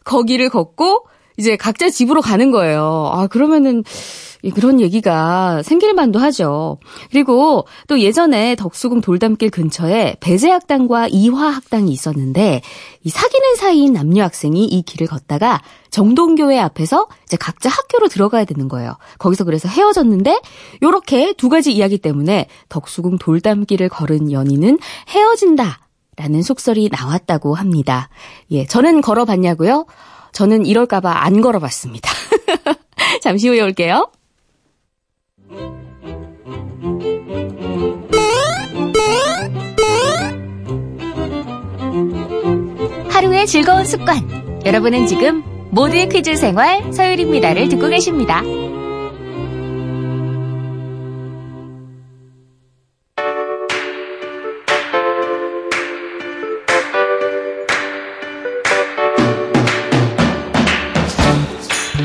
거기를 0.04 0.48
걷고 0.48 1.06
이제 1.36 1.56
각자 1.56 1.88
집으로 1.88 2.20
가는 2.20 2.50
거예요. 2.50 3.10
아, 3.12 3.26
그러면은 3.26 3.84
그런 4.50 4.80
얘기가 4.80 5.62
생길 5.62 5.94
만도 5.94 6.18
하죠. 6.18 6.78
그리고 7.10 7.66
또 7.86 8.00
예전에 8.00 8.56
덕수궁 8.56 9.00
돌담길 9.00 9.50
근처에 9.50 10.16
배제학당과 10.20 11.08
이화학당이 11.08 11.90
있었는데 11.92 12.62
이 13.04 13.08
사귀는 13.08 13.56
사이인 13.56 13.92
남녀 13.92 14.24
학생이 14.24 14.64
이 14.64 14.82
길을 14.82 15.06
걷다가 15.06 15.62
정동교회 15.90 16.58
앞에서 16.58 17.06
이제 17.24 17.36
각자 17.36 17.68
학교로 17.68 18.08
들어가야 18.08 18.44
되는 18.44 18.68
거예요. 18.68 18.96
거기서 19.18 19.44
그래서 19.44 19.68
헤어졌는데 19.68 20.40
요렇게 20.82 21.34
두 21.34 21.48
가지 21.48 21.72
이야기 21.72 21.98
때문에 21.98 22.48
덕수궁 22.68 23.18
돌담길을 23.18 23.88
걸은 23.88 24.32
연인은 24.32 24.78
헤어진다. 25.08 25.78
라는 26.16 26.42
속설이 26.42 26.90
나왔다고 26.92 27.54
합니다. 27.54 28.10
예, 28.50 28.66
저는 28.66 29.00
걸어봤냐고요? 29.00 29.86
저는 30.32 30.66
이럴까봐 30.66 31.10
안 31.24 31.40
걸어봤습니다. 31.40 32.10
잠시 33.22 33.48
후에 33.48 33.62
올게요. 33.62 34.10
하루의 43.10 43.46
즐거운 43.46 43.84
습관. 43.84 44.62
여러분은 44.64 45.06
지금 45.06 45.42
모두의 45.70 46.08
퀴즈 46.08 46.36
생활 46.36 46.92
서율입니다를 46.92 47.68
듣고 47.68 47.88
계십니다. 47.88 48.42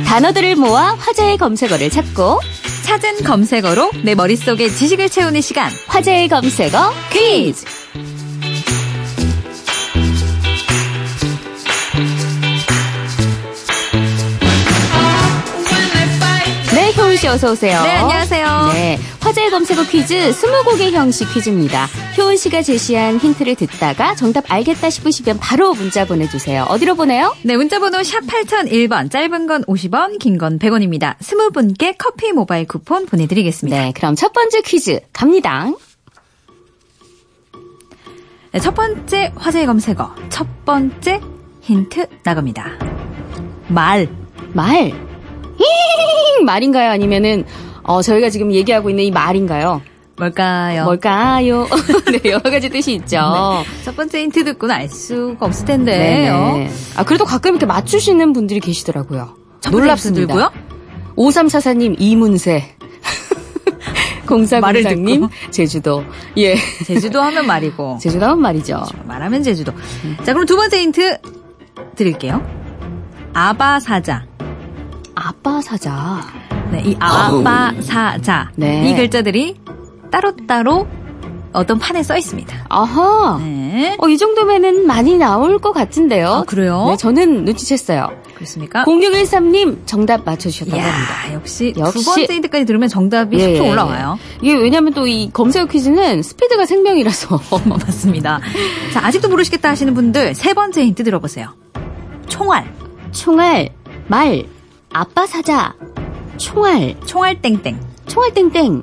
단어들을 0.05 0.55
모아 0.55 0.95
화제의 0.95 1.38
검색어를 1.38 1.89
찾고 1.89 2.39
찾은 2.88 3.26
검색어로 3.26 3.91
내 4.06 4.15
머릿속에 4.15 4.69
지식을 4.69 5.10
채우는 5.10 5.41
시간. 5.41 5.69
화제의 5.88 6.30
검색어 6.30 6.93
퀴즈. 7.12 7.65
씨 17.27 17.33
어서 17.33 17.51
오세요. 17.51 17.81
네, 17.83 17.89
안녕하세요. 17.97 18.69
네, 18.73 18.97
화제의 19.19 19.49
검색어 19.51 19.83
퀴즈 19.83 20.31
스무고개 20.31 20.91
형식 20.91 21.31
퀴즈입니다. 21.33 21.85
효은 22.17 22.37
씨가 22.37 22.61
제시한 22.61 23.17
힌트를 23.17 23.55
듣다가 23.55 24.15
정답 24.15 24.45
알겠다 24.49 24.89
싶으시면 24.89 25.37
바로 25.39 25.73
문자 25.73 26.05
보내 26.05 26.29
주세요. 26.29 26.63
어디로 26.69 26.95
보내요? 26.95 27.35
네, 27.43 27.57
문자 27.57 27.79
번호 27.79 28.01
샵 28.01 28.21
8001번, 28.21 29.11
짧은 29.11 29.45
건 29.47 29.63
50원, 29.65 30.19
긴 30.19 30.37
건 30.37 30.57
100원입니다. 30.57 31.15
스무 31.19 31.51
분께 31.51 31.93
커피 31.97 32.31
모바일 32.31 32.65
쿠폰 32.65 33.05
보내 33.05 33.27
드리겠습니다. 33.27 33.77
네, 33.77 33.91
그럼 33.93 34.15
첫 34.15 34.31
번째 34.31 34.61
퀴즈 34.61 35.01
갑니다. 35.11 35.69
네, 38.53 38.59
첫 38.59 38.73
번째 38.73 39.33
화제의 39.35 39.65
검색어, 39.65 40.15
첫 40.29 40.47
번째 40.63 41.19
힌트 41.61 42.07
나갑니다. 42.23 42.71
말. 43.67 44.07
말. 44.53 45.07
히히히히 45.58 46.43
말인가요? 46.46 46.91
아니면은 46.91 47.46
어, 47.84 48.02
저희가 48.02 48.30
지금 48.30 48.52
얘기하고 48.54 48.89
있는 48.89 49.04
이 49.06 49.12
말인가요? 49.12 49.82
뭘까요? 50.17 50.84
뭘까요? 50.86 51.67
네, 52.12 52.32
여러 52.32 52.41
가지 52.41 52.70
뜻이 52.70 52.96
있죠. 52.96 53.63
첫 53.86 53.96
번째 53.96 54.22
힌트 54.24 54.43
듣고는 54.46 54.74
알 54.74 54.89
수가 54.89 55.46
없을 55.46 55.65
텐데. 55.65 55.98
네. 55.98 56.70
아, 56.96 57.04
그래도 57.04 57.24
가끔 57.24 57.52
이렇게 57.52 57.65
맞추시는 57.67 58.34
분들이 58.34 58.60
계시더라고요. 58.60 59.36
놀랍습니다. 59.72 60.34
들고요? 60.34 60.52
5344님, 61.15 61.96
이문세. 62.00 62.76
말을 64.62 64.84
0404님, 64.84 65.22
듣고. 65.22 65.30
제주도. 65.52 66.04
예. 66.38 66.56
제주도 66.86 67.22
하면 67.22 67.46
말이고. 67.48 67.98
제주도 68.02 68.26
하면 68.26 68.41
말이죠. 68.41 68.84
말하면 69.06 69.43
제주도. 69.43 69.72
자, 70.24 70.34
그럼 70.34 70.46
두 70.46 70.56
번째 70.56 70.82
힌트 70.82 71.17
드릴게요. 71.96 72.46
아바사자. 73.34 74.26
아빠 75.47 75.62
사자. 75.62 76.21
네, 76.71 76.83
이 76.86 76.97
아바사자. 76.99 78.51
네. 78.57 78.89
이 78.89 78.95
글자들이 78.95 79.55
따로따로 80.12 80.86
어떤 81.53 81.79
판에 81.79 82.03
써 82.03 82.17
있습니다. 82.17 82.65
아하. 82.67 83.39
네. 83.41 83.95
어, 83.97 84.10
이 84.10 84.17
정도면은 84.17 84.86
많이 84.86 85.17
나올 85.17 85.57
것 85.60 85.71
같은데요. 85.71 86.27
아, 86.27 86.43
그래요? 86.43 86.88
네, 86.89 86.97
저는 86.97 87.45
눈치챘어요. 87.45 88.13
그렇습니까? 88.36 88.83
0613님 88.83 89.77
정답 89.86 90.25
맞춰주셨다고 90.25 90.81
합니다. 90.81 91.27
이야, 91.29 91.33
역시, 91.33 91.73
역시. 91.77 91.97
두 91.97 92.03
번째 92.03 92.33
힌트까지 92.33 92.65
들으면 92.65 92.89
정답이 92.89 93.39
예, 93.39 93.55
쏙 93.55 93.65
예, 93.65 93.71
올라와요. 93.71 94.19
이게 94.41 94.53
왜냐면 94.53 94.93
또이 94.93 95.29
검색어 95.31 95.67
퀴즈는 95.67 96.23
스피드가 96.23 96.65
생명이라서. 96.65 97.39
맞습니다. 97.65 98.41
자, 98.93 99.05
아직도 99.05 99.29
모르시겠다 99.29 99.69
하시는 99.69 99.93
분들 99.93 100.36
세 100.36 100.53
번째 100.53 100.83
힌트 100.83 101.05
들어보세요. 101.05 101.55
총알. 102.27 102.75
총알, 103.13 103.69
말, 104.07 104.45
아빠 104.91 105.26
사자, 105.26 105.73
총알, 106.38 106.95
총알 107.06 107.41
땡땡. 107.41 107.80
총알 108.08 108.34
땡땡. 108.34 108.82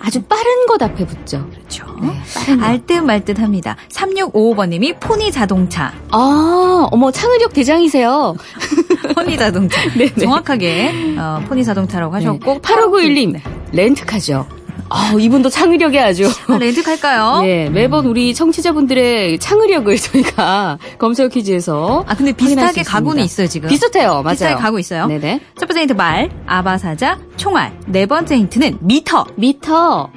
아주 0.00 0.22
빠른 0.22 0.66
것 0.66 0.80
앞에 0.82 1.04
붙죠. 1.06 1.48
그렇죠. 1.50 1.86
거. 1.86 2.62
알듯 2.62 3.02
말듯 3.04 3.40
합니다. 3.40 3.76
3655번님이 3.90 4.98
포니 5.00 5.30
자동차. 5.32 5.92
아, 6.10 6.88
어머, 6.90 7.10
창의력 7.10 7.52
대장이세요. 7.52 8.36
포니 9.14 9.36
자동차. 9.36 9.80
네네. 9.94 10.14
정확하게 10.20 11.16
어, 11.18 11.42
포니 11.48 11.64
자동차라고 11.64 12.14
하셨고. 12.14 12.60
8591님, 12.60 13.40
렌트카죠. 13.72 14.46
아, 14.94 15.12
이분도 15.18 15.48
창의력이 15.48 15.98
아주. 15.98 16.30
아, 16.48 16.58
렌트 16.58 16.82
갈까요? 16.82 17.42
예, 17.46 17.68
매번 17.70 18.06
우리 18.06 18.34
청취자분들의 18.34 19.38
창의력을 19.38 19.96
저희가 19.96 20.78
검색 20.98 21.30
퀴즈에서 21.32 22.04
아, 22.06 22.14
근데 22.14 22.32
비슷하게. 22.32 22.82
가고는 22.82 23.22
있어요, 23.24 23.46
지금. 23.46 23.68
비슷해요, 23.68 24.22
맞아요. 24.22 24.30
비슷하게 24.32 24.54
가고 24.56 24.78
있어요. 24.78 25.06
네네. 25.06 25.40
첫 25.58 25.66
번째 25.66 25.80
힌트 25.82 25.92
말, 25.94 26.30
아바사자, 26.46 27.18
총알. 27.36 27.78
네 27.86 28.06
번째 28.06 28.36
힌트는 28.36 28.78
미터. 28.80 29.24
미터. 29.36 30.10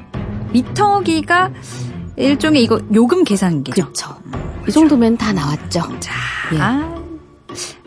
미터기가 0.52 1.52
일종의 2.18 2.64
이거 2.64 2.80
요금 2.94 3.24
계산기죠. 3.24 3.88
그쵸. 3.88 4.16
이 4.68 4.72
정도면 4.72 5.18
다 5.18 5.34
나왔죠. 5.34 5.82
자, 6.00 6.14
예. 6.54 6.60
아, 6.60 6.96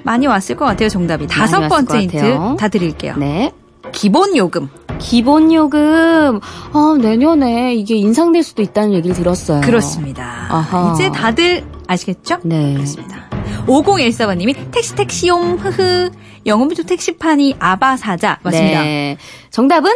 많이 0.02 0.26
왔을 0.26 0.56
것 0.56 0.64
같아요, 0.64 0.88
정답이. 0.88 1.26
다섯 1.26 1.66
번째 1.68 1.86
것 1.86 2.00
힌트. 2.02 2.56
다 2.58 2.68
드릴게요. 2.68 3.14
네. 3.16 3.52
기본 3.92 4.36
요금. 4.36 4.68
기본 4.98 5.52
요금, 5.52 6.40
아, 6.72 6.98
내년에 7.00 7.74
이게 7.74 7.94
인상될 7.96 8.42
수도 8.42 8.62
있다는 8.62 8.94
얘기를 8.94 9.14
들었어요. 9.16 9.60
그렇습니다. 9.62 10.46
아하. 10.50 10.92
이제 10.94 11.10
다들 11.10 11.64
아시겠죠? 11.86 12.38
네. 12.44 12.74
그렇습니다. 12.74 13.28
5014번님이 13.66 14.70
택시 14.70 14.94
택시용 14.94 15.56
흐흐 15.56 16.10
영업주 16.46 16.84
택시판이 16.84 17.56
아바사자 17.58 18.38
맞습니다. 18.42 18.82
네. 18.82 19.16
정답은 19.50 19.92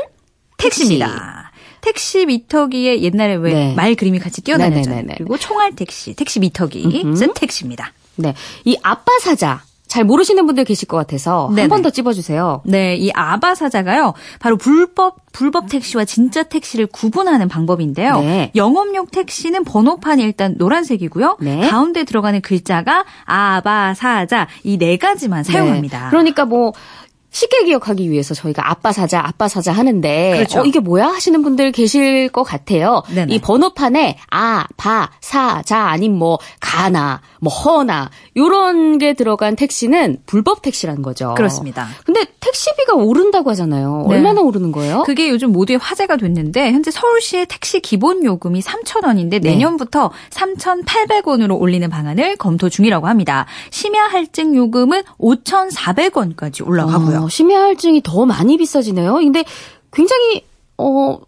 택시입니다. 0.58 1.50
택시 1.80 2.26
미터기에 2.26 3.02
옛날에 3.02 3.34
왜 3.34 3.52
네. 3.52 3.74
말 3.74 3.94
그림이 3.94 4.18
같이 4.20 4.40
뛰어다녔잖아요. 4.42 4.84
네네네네. 4.88 5.14
그리고 5.18 5.36
총알 5.36 5.74
택시, 5.74 6.14
택시 6.14 6.38
미터기. 6.40 7.04
즉 7.16 7.34
택시입니다. 7.34 7.92
네. 8.16 8.34
이 8.64 8.76
아빠 8.82 9.10
사자. 9.20 9.62
잘 9.92 10.04
모르시는 10.04 10.46
분들 10.46 10.64
계실 10.64 10.88
것 10.88 10.96
같아서 10.96 11.48
한. 11.54 11.68
번 11.68 11.82
더 11.82 11.90
찝어주세요. 11.90 12.62
네, 12.64 12.96
이 12.96 13.10
아바 13.12 13.54
사자가요. 13.54 14.14
바로 14.40 14.56
불법 14.56 15.16
불법 15.32 15.68
택시와 15.68 16.06
진짜 16.06 16.42
택시를 16.44 16.86
구분하는 16.86 17.46
방법인데요. 17.48 18.20
네. 18.20 18.50
영업용 18.56 19.06
택시는 19.06 19.64
번호판이 19.64 20.22
일단 20.22 20.54
노란색이고요. 20.56 21.36
네. 21.40 21.68
가운데 21.68 22.04
들어가는 22.04 22.40
글자가 22.40 23.04
아바 23.26 23.92
사자 23.94 24.46
이 24.64 24.78
네 24.78 24.96
가지만 24.96 25.44
사용합니다. 25.44 26.04
네. 26.04 26.10
그러니까 26.10 26.46
뭐 26.46 26.72
쉽게 27.32 27.64
기억하기 27.64 28.10
위해서 28.10 28.34
저희가 28.34 28.70
아빠 28.70 28.92
사자, 28.92 29.20
아빠 29.20 29.48
사자 29.48 29.72
하는데 29.72 30.34
그렇죠. 30.36 30.60
어, 30.60 30.64
이게 30.64 30.78
뭐야 30.78 31.08
하시는 31.08 31.42
분들 31.42 31.72
계실 31.72 32.28
것 32.28 32.42
같아요. 32.44 33.02
네네. 33.12 33.34
이 33.34 33.40
번호판에 33.40 34.18
아, 34.30 34.66
바, 34.76 35.10
사, 35.20 35.62
자 35.62 35.88
아님 35.88 36.12
뭐 36.16 36.38
가나, 36.60 37.20
뭐 37.40 37.52
허나 37.52 38.10
요런 38.36 38.98
게 38.98 39.14
들어간 39.14 39.56
택시는 39.56 40.18
불법 40.26 40.62
택시라는 40.62 41.02
거죠. 41.02 41.34
그렇습니다. 41.34 41.88
근데 42.04 42.24
택시비가 42.40 42.94
오른다고 42.94 43.50
하잖아요. 43.50 44.06
네. 44.08 44.16
얼마나 44.16 44.42
오르는 44.42 44.70
거예요? 44.70 45.02
그게 45.04 45.28
요즘 45.30 45.52
모두의 45.52 45.78
화제가 45.78 46.18
됐는데 46.18 46.70
현재 46.72 46.90
서울시의 46.90 47.46
택시 47.46 47.80
기본 47.80 48.24
요금이 48.24 48.60
3,000원인데 48.60 49.30
네. 49.30 49.50
내년부터 49.50 50.10
3,800원으로 50.30 51.58
올리는 51.58 51.88
방안을 51.88 52.36
검토 52.36 52.68
중이라고 52.68 53.06
합니다. 53.06 53.46
심야 53.70 54.02
할증 54.04 54.54
요금은 54.54 55.02
5,400원까지 55.18 56.66
올라가고요. 56.66 57.21
어, 57.21 57.21
심야할증이 57.28 58.02
더 58.02 58.26
많이 58.26 58.56
비싸지네요. 58.56 59.14
근데 59.14 59.44
굉장히 59.92 60.44
어 60.78 61.18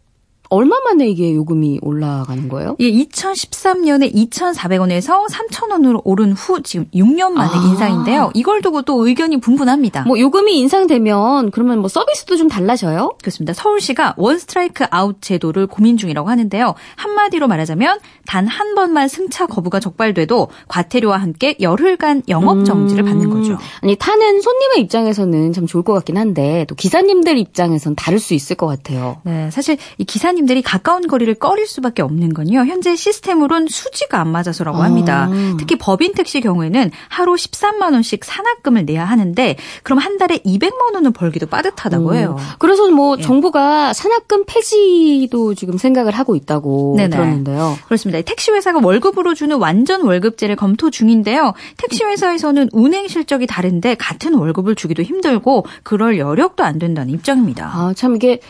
얼마 0.55 0.79
만에 0.81 1.07
이게 1.09 1.35
요금이 1.35 1.81
올라가는 1.83 2.49
거예요? 2.49 2.77
이게 2.79 3.05
2013년에 3.05 4.15
2,400원에서 4.15 5.29
3,000원으로 5.29 6.01
오른 6.05 6.33
후 6.33 6.63
지금 6.63 6.87
6년 6.95 7.33
만에 7.33 7.51
아. 7.53 7.69
인상인데요. 7.69 8.31
이걸 8.35 8.63
두고 8.63 8.83
또 8.83 9.07
의견이 9.07 9.41
분분합니다. 9.41 10.05
뭐 10.07 10.19
요금이 10.19 10.59
인상되면 10.59 11.51
그러면 11.51 11.81
뭐 11.81 11.89
서비스도 11.89 12.37
좀 12.37 12.49
달라져요? 12.49 13.11
그렇습니다. 13.21 13.53
서울시가 13.53 14.15
원 14.17 14.39
스트라이크 14.39 14.85
아웃 14.91 15.21
제도를 15.21 15.67
고민 15.67 15.97
중이라고 15.97 16.29
하는데요. 16.31 16.75
한마디로 16.97 17.47
말하자면 17.49 17.99
단 18.27 18.45
한 18.55 18.75
번만 18.75 19.09
승차 19.09 19.47
거부가 19.47 19.81
적발돼도 19.81 20.49
과태료와 20.69 21.17
함께 21.19 21.57
열흘간 21.61 22.23
영업 22.29 22.65
정지를 22.65 23.05
받는 23.05 23.31
거죠. 23.31 23.53
음, 23.55 23.59
아니 23.83 23.97
타는 23.97 24.41
손님의 24.41 24.81
입장에서는 24.81 25.53
참 25.53 25.67
좋을 25.67 25.83
것 25.83 25.93
같긴 25.95 26.17
한데 26.17 26.65
또 26.69 26.75
기사님들 26.75 27.37
입장에선 27.39 27.97
다를 27.97 28.19
수 28.21 28.35
있을 28.35 28.55
것 28.57 28.67
같아요. 28.67 29.17
네, 29.25 29.51
사실 29.51 29.77
이 29.99 30.05
기사님 30.05 30.44
들이 30.47 30.63
가까운 30.63 31.07
거리를 31.07 31.33
꺼릴 31.35 31.67
수밖에 31.67 32.03
없는 32.03 32.35
건요. 32.35 32.61
현재 32.61 32.97
시스템으로는 32.97 33.69
수지가 33.69 34.21
안 34.21 34.29
맞아서라고 34.29 34.83
합니다. 34.83 35.29
아. 35.31 35.57
특히 35.59 35.77
법인 35.77 36.13
택시 36.13 36.41
경우에는 36.41 36.91
하루 37.09 37.35
13만 37.35 37.93
원씩 37.93 38.25
산악금을 38.25 38.85
내야 38.85 39.05
하는데 39.05 39.57
그럼 39.83 39.99
한 39.99 40.19
달에 40.19 40.39
200만 40.39 40.95
원은 40.95 41.13
벌기도 41.13 41.47
빠듯하다고 41.47 42.15
해요. 42.15 42.37
음, 42.39 42.45
그래서 42.59 42.91
뭐 42.91 43.17
예. 43.19 43.23
정부가 43.23 43.93
산악금 43.93 44.45
폐지도 44.47 45.55
지금 45.55 45.79
생각을 45.79 46.13
하고 46.13 46.37
있다고 46.37 46.95
네네. 46.97 47.11
들었는데요. 47.11 47.77
그렇습니다. 47.87 48.21
택시 48.23 48.51
회사가 48.51 48.81
월급으로 48.83 49.35
주는 49.35 49.57
완전 49.57 50.03
월급제를 50.03 50.57
검토 50.57 50.91
중인데요. 50.91 51.55
택시 51.77 52.05
회사에서는 52.05 52.71
운행 52.73 53.09
실적이 53.09 53.47
다른데 53.47 53.97
같은 53.97 54.35
월급을 54.35 54.75
주기도 54.75 55.03
힘들고 55.03 55.67
그럴 55.83 56.19
여력도 56.19 56.65
안 56.65 56.79
된다는 56.79 57.13
입장입니다. 57.13 57.71
아, 57.73 57.93
참 57.95 58.17
이게 58.17 58.41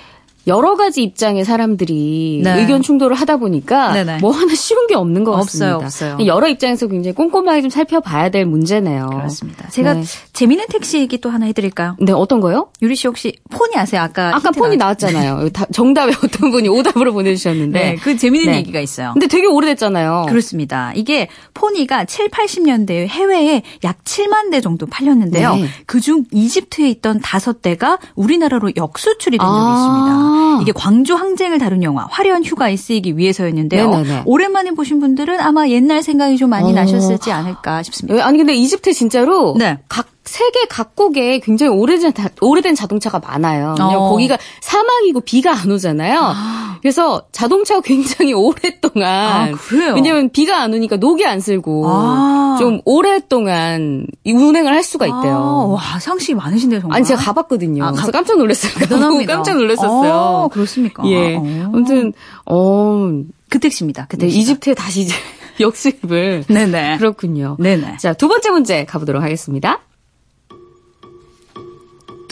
여러 0.46 0.76
가지 0.76 1.02
입장의 1.02 1.44
사람들이 1.44 2.42
네. 2.44 2.60
의견 2.60 2.82
충돌을 2.82 3.16
하다 3.16 3.38
보니까 3.38 3.92
네네. 3.92 4.18
뭐 4.18 4.30
하나 4.30 4.54
쉬운 4.54 4.86
게 4.86 4.94
없는 4.94 5.24
것 5.24 5.32
없어요, 5.32 5.78
같습니다. 5.80 6.14
없어요. 6.14 6.26
여러 6.26 6.48
입장에서 6.48 6.86
굉장히 6.86 7.14
꼼꼼하게 7.14 7.62
좀 7.62 7.70
살펴봐야 7.70 8.28
될 8.30 8.44
문제네요. 8.44 9.08
그렇습니다. 9.10 9.68
제가 9.70 9.94
네. 9.94 10.02
재미있는 10.32 10.66
택시 10.68 10.98
얘기 10.98 11.18
또 11.18 11.30
하나 11.30 11.46
해드릴까요? 11.46 11.96
네, 12.00 12.12
어떤 12.12 12.40
거요? 12.40 12.68
유리 12.82 12.94
씨 12.94 13.06
혹시 13.08 13.32
폰이 13.50 13.74
아세요? 13.76 14.02
아까 14.02 14.34
아까 14.36 14.50
폰이 14.50 14.76
나왔죠? 14.76 15.06
나왔잖아요. 15.10 15.48
다- 15.50 15.66
정답에 15.72 16.12
어떤 16.22 16.50
분이 16.50 16.68
오답으로 16.68 17.12
보내주셨는데. 17.14 17.78
네, 17.78 17.94
그 17.96 18.16
재미있는 18.16 18.52
네. 18.52 18.58
얘기가 18.58 18.80
있어요. 18.80 19.10
근데 19.14 19.26
되게 19.26 19.46
오래됐잖아요. 19.46 20.26
그렇습니다. 20.28 20.92
이게 20.94 21.28
포니가 21.54 22.04
7, 22.04 22.28
80년대에 22.28 23.06
해외에 23.08 23.62
약 23.84 24.04
7만 24.04 24.50
대 24.50 24.60
정도 24.60 24.86
팔렸는데요. 24.86 25.54
네. 25.56 25.68
그중 25.86 26.24
이집트에 26.32 26.88
있던 26.90 27.20
다섯 27.20 27.62
대가 27.62 27.98
우리나라로 28.14 28.72
역수출이 28.76 29.38
된 29.38 29.46
적이 29.46 29.50
아. 29.58 29.74
있습니다. 29.74 30.33
이게 30.62 30.72
광주 30.72 31.14
항쟁을 31.14 31.58
다룬 31.58 31.82
영화 31.82 32.06
화려한 32.10 32.44
휴가에 32.44 32.76
쓰이기 32.76 33.16
위해서였는데요. 33.16 33.90
네네네. 33.90 34.22
오랜만에 34.26 34.72
보신 34.72 35.00
분들은 35.00 35.40
아마 35.40 35.68
옛날 35.68 36.02
생각이 36.02 36.36
좀 36.36 36.50
많이 36.50 36.70
어. 36.70 36.72
나셨을지 36.74 37.32
않을까 37.32 37.82
싶습니다. 37.82 38.16
예, 38.16 38.22
아니 38.22 38.38
근데 38.38 38.54
이집트 38.54 38.92
진짜로 38.92 39.54
네. 39.58 39.78
각 39.88 40.06
세계 40.34 40.64
각국에 40.68 41.38
굉장히 41.38 41.70
오래된 41.72 42.12
자- 42.12 42.28
오래된 42.40 42.74
자동차가 42.74 43.20
많아요. 43.20 43.76
어. 43.78 44.08
거기가 44.10 44.36
사막이고 44.60 45.20
비가 45.20 45.52
안 45.52 45.70
오잖아요. 45.70 46.34
그래서 46.82 47.22
자동차가 47.30 47.80
굉장히 47.82 48.32
오랫동안 48.34 49.04
아, 49.08 49.52
그래요? 49.52 49.94
왜냐면 49.94 50.30
비가 50.30 50.60
안 50.60 50.74
오니까 50.74 50.96
녹이 50.96 51.24
안 51.24 51.38
쓸고 51.38 51.84
아. 51.86 52.56
좀 52.58 52.80
오랫동안 52.84 54.08
이 54.24 54.32
운행을 54.32 54.72
할 54.74 54.82
수가 54.82 55.06
있대요. 55.06 55.34
아, 55.36 55.66
와, 55.72 56.00
상식이 56.00 56.34
많으신데요, 56.34 56.80
정말. 56.80 56.96
아니 56.96 57.06
제가 57.06 57.22
가봤거든요. 57.22 57.84
아, 57.84 57.90
그래서 57.92 58.06
가- 58.06 58.10
깜짝 58.18 58.36
놀랐어요. 58.38 58.72
대단합니다. 58.74 59.34
깜짝 59.36 59.56
놀랐었어요. 59.56 60.12
어, 60.12 60.48
그렇습니까? 60.48 61.04
예. 61.06 61.36
어. 61.36 61.42
아무튼 61.72 62.12
어 62.46 63.22
그 63.50 63.60
택시입니다. 63.60 64.06
그 64.08 64.16
네, 64.16 64.26
택시. 64.26 64.40
이집트에 64.40 64.74
다시 64.74 65.02
이제 65.02 65.14
역수입을 65.60 66.46
네네. 66.48 66.96
그렇군요. 66.98 67.56
네네. 67.60 67.98
자, 67.98 68.12
두 68.14 68.26
번째 68.26 68.50
문제 68.50 68.84
가보도록 68.84 69.22
하겠습니다. 69.22 69.78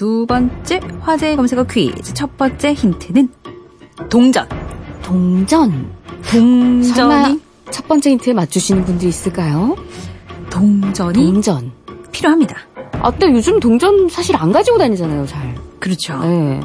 두 0.02 0.26
번째 0.26 0.80
화제 1.02 1.36
검색어 1.36 1.62
퀴즈. 1.62 2.12
첫 2.12 2.36
번째 2.36 2.72
힌트는 2.74 3.28
동전. 4.10 4.48
동전. 5.00 5.92
동전이 6.28 7.40
첫 7.70 7.86
번째 7.86 8.10
힌트에 8.10 8.32
맞추시는 8.32 8.84
분들이 8.84 9.10
있을까요? 9.10 9.76
동전이 10.50 11.12
동전. 11.14 11.70
필요합니다. 12.10 12.56
아, 12.94 13.12
근데 13.12 13.30
요즘 13.30 13.60
동전 13.60 14.08
사실 14.08 14.34
안 14.34 14.50
가지고 14.50 14.76
다니잖아요, 14.78 15.24
잘. 15.26 15.54
그렇죠. 15.78 16.18
네. 16.18 16.58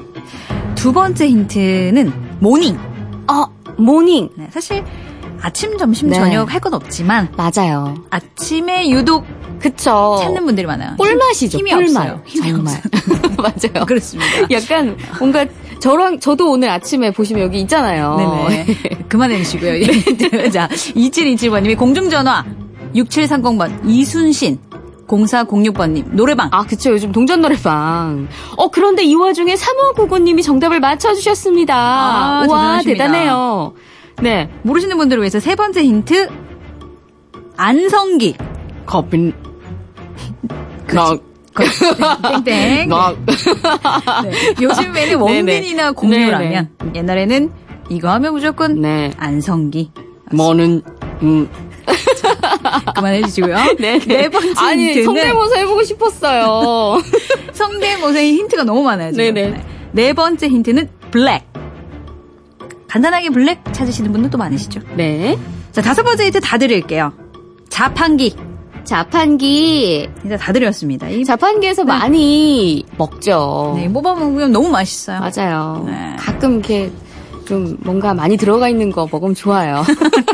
두 0.74 0.92
번째 0.92 1.28
힌트는 1.30 2.40
morning. 2.40 2.76
아, 3.28 3.46
morning. 3.78 4.32
네, 4.36 4.48
사실 4.52 4.84
아침, 5.44 5.78
점심, 5.78 6.10
네. 6.10 6.16
저녁 6.16 6.52
할 6.52 6.60
건 6.60 6.74
없지만 6.74 7.32
맞아요. 7.38 7.94
아침에 8.10 8.90
유독 8.90 9.24
그쵸. 9.60 10.18
찾는 10.22 10.46
분들이 10.46 10.66
많아요. 10.68 10.96
꿀맛이죠, 10.98 11.58
힘이 11.58 11.72
꿀맛. 11.72 11.90
없어요. 11.90 12.22
힘이 12.26 12.50
정말. 12.52 12.82
맞아요. 13.38 13.86
그렇습니다. 13.86 14.32
약간 14.52 14.98
뭔가 15.20 15.46
저랑 15.80 16.20
저도 16.20 16.52
오늘 16.52 16.70
아침에 16.70 17.12
보시면 17.12 17.44
여기 17.44 17.60
있잖아요. 17.62 18.16
네네. 18.50 18.66
그만해 19.10 19.38
주시고요. 19.44 19.84
자, 20.52 20.68
2727번님이 20.70 21.78
공중전화 21.78 22.46
6730번 22.96 23.88
이순신 23.88 24.60
0406번님 25.08 26.14
노래방 26.14 26.50
아, 26.52 26.64
그쵸. 26.64 26.92
요즘 26.92 27.12
동전 27.12 27.42
노래방. 27.42 28.28
어, 28.58 28.68
그런데 28.70 29.04
이 29.04 29.16
와중에 29.16 29.56
3599님이 29.56 30.44
정답을 30.44 30.80
맞춰주셨습니다. 30.80 31.76
아, 31.76 32.46
와. 32.50 32.82
대단해요. 32.82 33.74
네. 34.22 34.50
모르시는 34.64 34.98
분들을 34.98 35.22
위해서 35.22 35.40
세 35.40 35.56
번째 35.56 35.84
힌트 35.84 36.28
안성기 37.56 38.36
커피. 38.86 39.34
나, 40.94 41.18
땡땡 42.44 42.90
나. 42.90 43.16
네. 44.24 44.56
요즘에는 44.62 45.16
원빈이나 45.22 45.92
공유라면 45.92 46.70
옛날에는 46.96 47.52
이거 47.90 48.10
하면 48.12 48.34
무조건 48.34 48.82
네. 48.82 49.12
안성기 49.18 49.92
뭐는, 50.34 50.82
음. 51.22 51.50
그만해 52.96 53.22
주시고요. 53.24 53.56
네. 53.80 53.98
네 54.00 54.30
번째 54.30 54.54
아니, 54.58 54.88
힌트는 54.88 55.06
성대모사 55.06 55.58
해보고 55.60 55.84
싶었어요. 55.84 57.02
성대모사의 57.54 58.34
힌트가 58.34 58.64
너무 58.64 58.84
많아요. 58.84 59.12
지금. 59.14 59.34
네네. 59.34 59.66
네 59.94 60.14
번째 60.14 60.48
힌트는 60.48 60.90
블랙. 61.12 61.46
간단하게 62.90 63.30
블랙 63.30 63.62
찾으시는 63.72 64.12
분들 64.12 64.30
또 64.30 64.38
많으시죠. 64.38 64.82
네. 64.96 65.38
자, 65.72 65.82
다섯 65.82 66.04
번째 66.04 66.26
힌트 66.26 66.42
다 66.42 66.58
드릴게요. 66.58 67.14
자판기. 67.70 68.36
자판기. 68.88 70.10
진짜 70.22 70.38
다 70.38 70.52
드렸습니다. 70.54 71.08
이 71.10 71.24
자판기에서 71.24 71.84
많이 71.84 72.84
먹죠. 72.98 73.74
네, 73.76 73.92
뽑아 73.92 74.16
먹으면 74.16 74.52
너무 74.52 74.70
맛있어요. 74.70 75.20
맞아요. 75.20 75.84
네. 75.86 76.16
가끔 76.18 76.54
이렇게 76.54 76.90
좀 77.46 77.78
뭔가 77.82 78.14
많이 78.14 78.38
들어가 78.38 78.68
있는 78.70 78.92
거 78.92 79.08
먹으면 79.12 79.36
좋아요. 79.36 79.84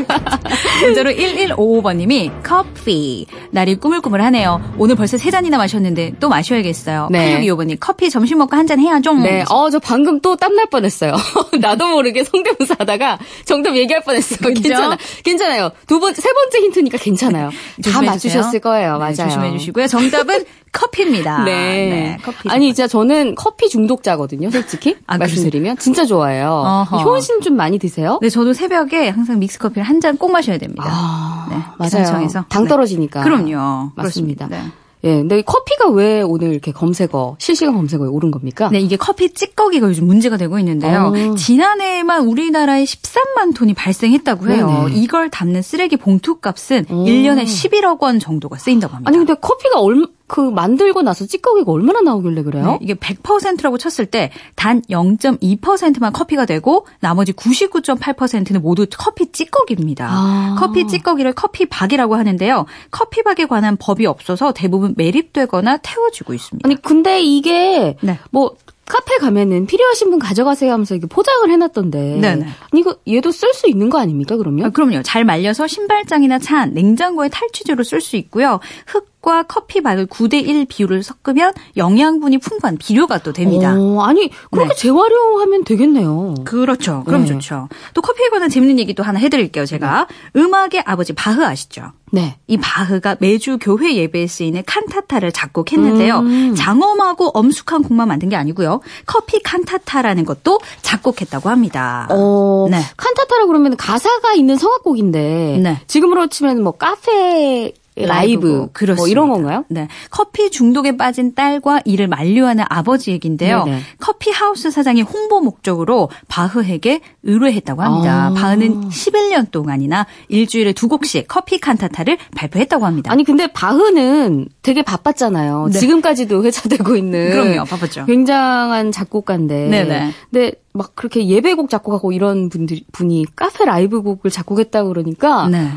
문자로 0.82 1.10
1155번님이 1.10 2.42
커피. 2.42 3.26
날이 3.50 3.76
꾸물꾸물하네요. 3.76 4.74
오늘 4.78 4.96
벌써 4.96 5.16
세 5.16 5.30
잔이나 5.30 5.56
마셨는데 5.58 6.14
또 6.20 6.28
마셔야겠어요. 6.28 7.08
네. 7.10 7.40
8625번님 7.40 7.76
커피 7.80 8.10
점심 8.10 8.38
먹고 8.38 8.56
한 8.56 8.64
잔 8.66 8.80
해야죠. 8.80 9.12
네, 9.14 9.44
어, 9.50 9.68
저 9.68 9.78
방금 9.78 10.20
또 10.20 10.36
땀날 10.36 10.66
뻔했어요. 10.70 11.14
나도 11.60 11.86
모르게 11.88 12.24
성대모사 12.24 12.76
하다가 12.78 13.18
정답 13.44 13.76
얘기할 13.76 14.02
뻔했어요. 14.02 14.38
그죠? 14.38 14.62
괜찮아. 14.62 14.98
괜찮아요. 15.22 15.70
두 15.86 16.00
번, 16.00 16.14
세 16.14 16.32
번째 16.32 16.58
힌트니까 16.60 16.96
괜찮아요. 16.98 17.50
다 17.84 18.00
맞추셨을. 18.02 18.60
거예요. 18.60 18.92
네, 18.94 18.98
맞아요. 18.98 19.14
조심해 19.16 19.50
주시고요. 19.58 19.86
정답은 19.86 20.44
커피입니다. 20.74 21.44
네. 21.44 22.18
커피. 22.22 22.48
아니, 22.50 22.66
진짜 22.74 22.86
저는 22.86 23.34
커피 23.36 23.68
중독자거든요, 23.70 24.50
솔직히. 24.50 24.96
아, 25.06 25.16
말씀드리면. 25.16 25.78
진짜 25.78 26.04
좋아해요. 26.04 26.50
어허. 26.90 27.20
씨는 27.20 27.40
좀 27.40 27.56
많이 27.56 27.78
드세요? 27.78 28.18
네, 28.20 28.28
저도 28.28 28.52
새벽에 28.52 29.08
항상 29.08 29.38
믹스 29.38 29.58
커피를 29.58 29.82
한 29.84 30.00
잔 30.00 30.18
꼭 30.18 30.32
마셔야 30.32 30.58
됩니다. 30.58 30.84
아, 30.86 31.46
네, 31.48 31.56
맞아요. 31.78 32.28
당 32.50 32.64
네. 32.64 32.68
떨어지니까. 32.68 33.22
그럼요. 33.22 33.92
맞습니다. 33.94 34.48
네. 34.48 34.60
예, 35.04 35.16
근데 35.18 35.42
커피가 35.42 35.90
왜 35.90 36.22
오늘 36.22 36.50
이렇게 36.52 36.72
검색어, 36.72 37.36
실시간 37.38 37.74
검색어에 37.74 38.08
오른 38.08 38.30
겁니까? 38.30 38.70
네, 38.72 38.80
이게 38.80 38.96
커피 38.96 39.32
찌꺼기가 39.34 39.86
요즘 39.88 40.06
문제가 40.06 40.38
되고 40.38 40.58
있는데요. 40.58 41.12
어. 41.14 41.34
지난해에만 41.34 42.26
우리나라에 42.26 42.84
13만 42.84 43.54
톤이 43.54 43.74
발생했다고 43.74 44.48
해요. 44.50 44.84
네네. 44.88 45.00
이걸 45.00 45.28
담는 45.28 45.60
쓰레기 45.60 45.98
봉투 45.98 46.36
값은 46.36 46.86
오. 46.90 47.04
1년에 47.04 47.44
11억 47.44 48.00
원 48.02 48.18
정도가 48.18 48.56
쓰인다고 48.56 48.94
합니다. 48.94 49.08
아니, 49.10 49.18
근데 49.18 49.34
커피가 49.34 49.78
얼, 49.80 50.06
그, 50.26 50.40
만들고 50.40 51.02
나서 51.02 51.26
찌꺼기가 51.26 51.70
얼마나 51.70 52.00
나오길래 52.00 52.42
그래요? 52.42 52.64
네, 52.64 52.78
이게 52.80 52.94
100%라고 52.94 53.78
쳤을 53.78 54.06
때 54.06 54.30
단 54.64 54.80
0.2%만 54.82 56.12
커피가 56.12 56.46
되고 56.46 56.86
나머지 57.00 57.32
99.8%는 57.32 58.62
모두 58.62 58.86
커피 58.96 59.30
찌꺼기입니다. 59.30 60.08
아. 60.10 60.56
커피 60.58 60.86
찌꺼기를 60.86 61.34
커피박이라고 61.34 62.14
하는데요. 62.14 62.64
커피박에 62.90 63.46
관한 63.46 63.76
법이 63.76 64.06
없어서 64.06 64.52
대부분 64.52 64.94
매립되거나 64.96 65.78
태워지고 65.78 66.32
있습니다. 66.34 66.66
아니, 66.66 66.80
근데 66.80 67.20
이게, 67.20 67.96
네. 68.00 68.18
뭐, 68.30 68.54
카페 68.86 69.16
가면은 69.16 69.66
필요하신 69.66 70.10
분 70.10 70.18
가져가세요 70.18 70.72
하면서 70.72 70.94
이렇게 70.94 71.08
포장을 71.08 71.50
해놨던데. 71.50 72.18
네네. 72.20 72.44
아니, 72.44 72.80
이거, 72.80 72.96
얘도 73.08 73.30
쓸 73.30 73.52
수 73.54 73.68
있는 73.68 73.90
거 73.90 73.98
아닙니까, 73.98 74.36
그러면? 74.36 74.66
아, 74.66 74.70
그럼요. 74.70 75.02
잘 75.02 75.24
말려서 75.24 75.66
신발장이나 75.66 76.38
차 76.38 76.60
안, 76.60 76.74
냉장고에 76.74 77.28
탈취제로 77.28 77.82
쓸 77.82 78.00
수 78.00 78.16
있고요. 78.16 78.60
흙 78.86 79.13
과 79.24 79.42
커피박을 79.44 80.06
9대1 80.06 80.68
비율을 80.68 81.02
섞으면 81.02 81.54
영양분이 81.78 82.36
풍부한 82.36 82.76
비료가 82.76 83.16
또 83.16 83.32
됩니다. 83.32 83.74
어, 83.74 84.02
아니, 84.02 84.28
그렇게 84.50 84.68
네. 84.68 84.74
재활용하면 84.74 85.64
되겠네요. 85.64 86.34
그렇죠. 86.44 87.04
그럼 87.06 87.22
네. 87.22 87.28
좋죠. 87.28 87.70
또 87.94 88.02
커피에 88.02 88.28
관한 88.28 88.50
재밌는 88.50 88.78
얘기 88.78 88.92
또 88.92 89.02
하나 89.02 89.18
해드릴게요, 89.18 89.64
제가. 89.64 90.08
음악의 90.36 90.82
아버지 90.84 91.14
바흐 91.14 91.42
아시죠? 91.42 91.92
네. 92.12 92.36
이 92.46 92.58
바흐가 92.58 93.16
매주 93.20 93.56
교회 93.58 93.96
예배에 93.96 94.26
쓰이는 94.26 94.62
칸타타를 94.66 95.32
작곡했는데요. 95.32 96.18
음. 96.18 96.54
장엄하고 96.54 97.30
엄숙한 97.32 97.82
곡만 97.82 98.06
만든 98.06 98.28
게 98.28 98.36
아니고요. 98.36 98.82
커피 99.06 99.42
칸타타라는 99.42 100.26
것도 100.26 100.60
작곡했다고 100.82 101.48
합니다. 101.48 102.06
어, 102.10 102.68
네. 102.70 102.78
칸타타라 102.98 103.46
그러면 103.46 103.76
가사가 103.78 104.34
있는 104.34 104.56
성악곡인데. 104.56 105.60
네. 105.62 105.80
지금으로 105.86 106.26
치면 106.26 106.62
뭐 106.62 106.72
카페 106.72 107.72
라이브. 107.96 108.46
라이브고, 108.46 108.70
그렇습니다. 108.72 109.00
뭐 109.00 109.08
이런 109.08 109.28
건가요? 109.28 109.64
네. 109.68 109.88
커피 110.10 110.50
중독에 110.50 110.96
빠진 110.96 111.34
딸과 111.34 111.82
이를 111.84 112.08
만류하는 112.08 112.64
아버지 112.68 113.12
얘기인데요. 113.12 113.64
네네. 113.64 113.80
커피 113.98 114.30
하우스 114.30 114.70
사장이 114.70 115.02
홍보 115.02 115.40
목적으로 115.40 116.10
바흐에게 116.28 117.00
의뢰했다고 117.22 117.82
합니다. 117.82 118.26
아. 118.26 118.34
바흐는 118.34 118.88
11년 118.88 119.50
동안이나 119.50 120.06
일주일에 120.28 120.72
두 120.72 120.88
곡씩 120.88 121.26
커피 121.28 121.58
칸타타를 121.58 122.18
발표했다고 122.36 122.84
합니다. 122.84 123.12
아니, 123.12 123.22
근데 123.22 123.46
바흐는 123.46 124.48
되게 124.62 124.82
바빴잖아요. 124.82 125.68
네. 125.72 125.78
지금까지도 125.78 126.44
회자되고 126.44 126.96
있는. 126.96 127.30
그럼요. 127.30 127.64
바빴죠. 127.64 128.06
굉장한 128.06 128.90
작곡가인데. 128.90 129.68
네네. 129.68 130.10
근데 130.30 130.52
막 130.72 130.96
그렇게 130.96 131.26
예배곡 131.28 131.70
작곡하고 131.70 132.10
이런 132.10 132.48
분들 132.48 132.80
분이 132.90 133.26
카페 133.36 133.64
라이브 133.64 134.02
곡을 134.02 134.30
작곡했다 134.32 134.82
그러니까 134.84 135.46
네. 135.48 135.70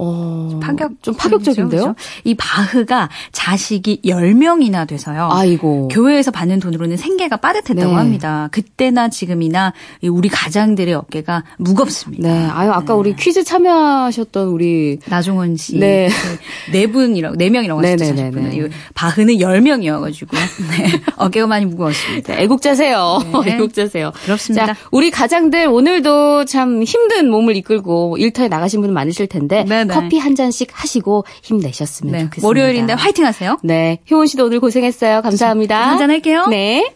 어, 0.00 0.60
파격 0.62 0.92
좀 1.02 1.14
파격적인데요? 1.14 1.82
그렇죠? 1.82 1.94
이 2.22 2.34
바흐가 2.36 3.08
자식이 3.32 4.02
10명이나 4.04 4.86
돼서요. 4.86 5.28
아이고. 5.32 5.88
교회에서 5.88 6.30
받는 6.30 6.60
돈으로는 6.60 6.96
생계가 6.96 7.38
빠듯했다고 7.38 7.90
네. 7.90 7.96
합니다. 7.96 8.48
그때나 8.52 9.08
지금이나 9.08 9.72
이 10.00 10.08
우리 10.08 10.28
가장들의 10.28 10.94
어깨가 10.94 11.42
무겁습니다. 11.58 12.28
네. 12.28 12.46
아유, 12.46 12.70
아까 12.70 12.94
우리 12.94 13.16
퀴즈 13.16 13.42
참여하셨던 13.42 14.46
우리 14.46 14.98
나종원 15.06 15.56
씨. 15.56 15.76
네. 15.78 16.08
그네 16.66 16.86
분이라고, 16.92 17.36
네 17.36 17.50
명이라고 17.50 17.82
하셨죠. 17.82 18.14
네네네네. 18.14 18.50
40분은. 18.50 18.54
이 18.54 18.70
바흐는 18.94 19.34
10명이어 19.34 20.00
가지고. 20.00 20.36
네. 20.70 20.92
어깨가 21.16 21.48
많이 21.48 21.66
무거웠습니다. 21.66 22.36
네, 22.36 22.42
애국자세요. 22.42 23.18
네. 23.44 23.54
애국자세요. 23.58 24.12
그렇습니다. 24.24 24.66
자, 24.66 24.76
우리 24.92 25.10
가장들 25.10 25.66
오늘도 25.66 26.44
참 26.44 26.84
힘든 26.84 27.30
몸을 27.30 27.56
이끌고 27.56 28.16
일터에 28.18 28.46
나가신 28.46 28.80
분 28.80 28.92
많으실 28.92 29.26
텐데 29.26 29.64
네네. 29.88 30.00
커피 30.00 30.18
한 30.18 30.34
잔씩 30.34 30.68
하시고 30.72 31.24
힘내셨으면 31.42 32.12
네. 32.12 32.18
좋겠습니다. 32.24 32.46
월요일인데 32.46 32.92
화이팅 32.92 33.24
하세요. 33.24 33.56
네. 33.62 33.98
효원 34.10 34.26
씨도 34.26 34.44
오늘 34.46 34.60
고생했어요. 34.60 35.22
감사합니다. 35.22 35.88
한 35.90 35.98
잔 35.98 36.10
할게요. 36.10 36.46
네. 36.48 36.94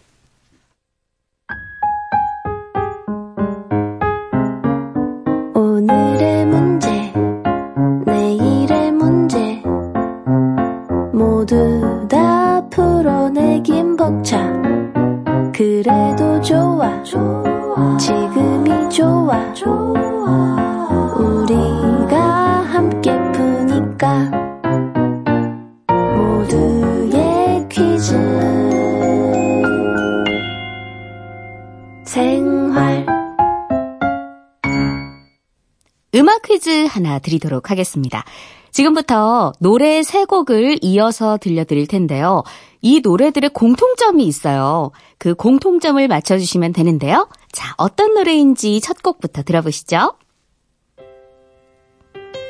드리도록 37.18 37.70
하겠습니다. 37.70 38.25
지금부터 38.70 39.53
노래 39.59 40.03
세 40.03 40.25
곡을 40.25 40.79
이어서 40.81 41.37
들려드릴 41.37 41.87
텐데요. 41.87 42.42
이 42.81 43.01
노래들의 43.01 43.51
공통점이 43.51 44.25
있어요. 44.25 44.90
그 45.18 45.35
공통점을 45.35 46.07
맞춰주시면 46.09 46.72
되는데요. 46.72 47.29
자, 47.53 47.75
어떤 47.77 48.14
노래인지 48.14 48.81
첫 48.81 49.03
곡부터 49.03 49.42
들어보시죠. 49.42 50.14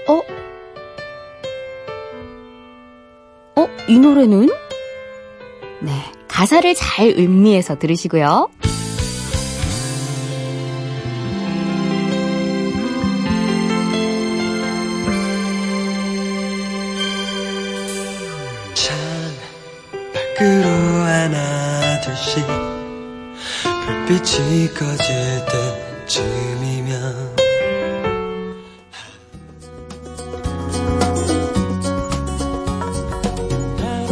어? 0.08 0.22
어? 3.56 3.68
이 3.88 3.98
노래는? 3.98 4.48
네. 5.80 5.92
가사를 6.28 6.74
잘 6.74 7.08
음미해서 7.08 7.78
들으시고요. 7.78 8.48
불빛이 24.22 24.72
꺼질 24.74 25.06
때쯤이면 26.06 27.36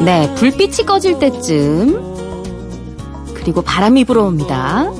네, 0.04 0.34
불빛이 0.34 0.84
꺼질 0.86 1.18
때쯤. 1.20 2.10
그리고 3.34 3.62
바람이 3.62 4.04
불어옵니다. 4.04 4.90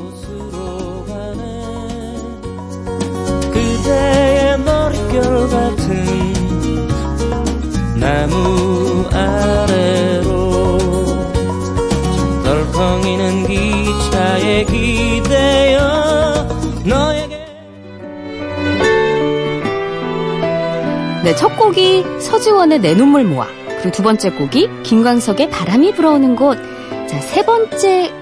네, 21.31 21.37
첫 21.37 21.57
곡이 21.57 22.03
서지원의 22.19 22.81
내 22.81 22.93
눈물 22.97 23.23
모아. 23.23 23.47
그리고 23.79 23.93
두 23.93 24.03
번째 24.03 24.33
곡이 24.33 24.69
김광석의 24.83 25.49
바람이 25.51 25.95
불어오는 25.95 26.35
곳. 26.35 26.59
자, 27.07 27.21
세 27.21 27.45
번째 27.45 28.13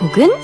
곡은 0.00 0.42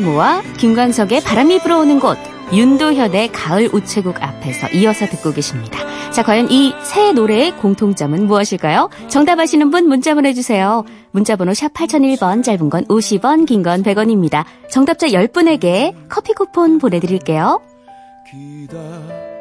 모아 0.00 0.42
김광석의 0.58 1.22
바람이 1.22 1.60
불어오는 1.60 2.00
곳 2.00 2.18
윤도현의 2.52 3.30
가을 3.32 3.68
우체국 3.72 4.20
앞에서 4.22 4.68
이어서 4.70 5.06
듣고 5.06 5.32
계십니다. 5.32 5.78
자, 6.10 6.24
과연 6.24 6.50
이새 6.50 7.12
노래의 7.12 7.56
공통점은 7.58 8.26
무엇일까요? 8.26 8.90
정답 9.06 9.38
아시는 9.38 9.70
분 9.70 9.86
문자 9.86 10.14
보내주세요. 10.14 10.84
문자번호 11.12 11.54
샵 11.54 11.72
8001번, 11.72 12.42
짧은 12.42 12.68
건 12.68 12.84
50원, 12.86 13.46
긴 13.46 13.62
건 13.62 13.84
100원입니다. 13.84 14.44
정답자 14.68 15.06
10분에게 15.06 15.94
커피 16.08 16.32
쿠폰 16.32 16.78
보내드릴게요. 16.78 17.60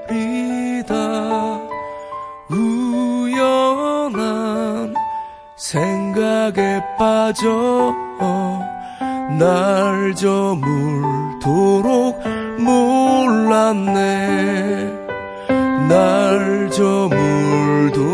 기다리다 0.07 0.95
우연한 3.69 4.93
생각에 5.57 6.81
빠져 6.99 7.95
날 9.37 10.15
저물도록 10.15 11.39
몰랐네. 12.59 13.89
날 15.87 16.69
저물도록 16.71 18.09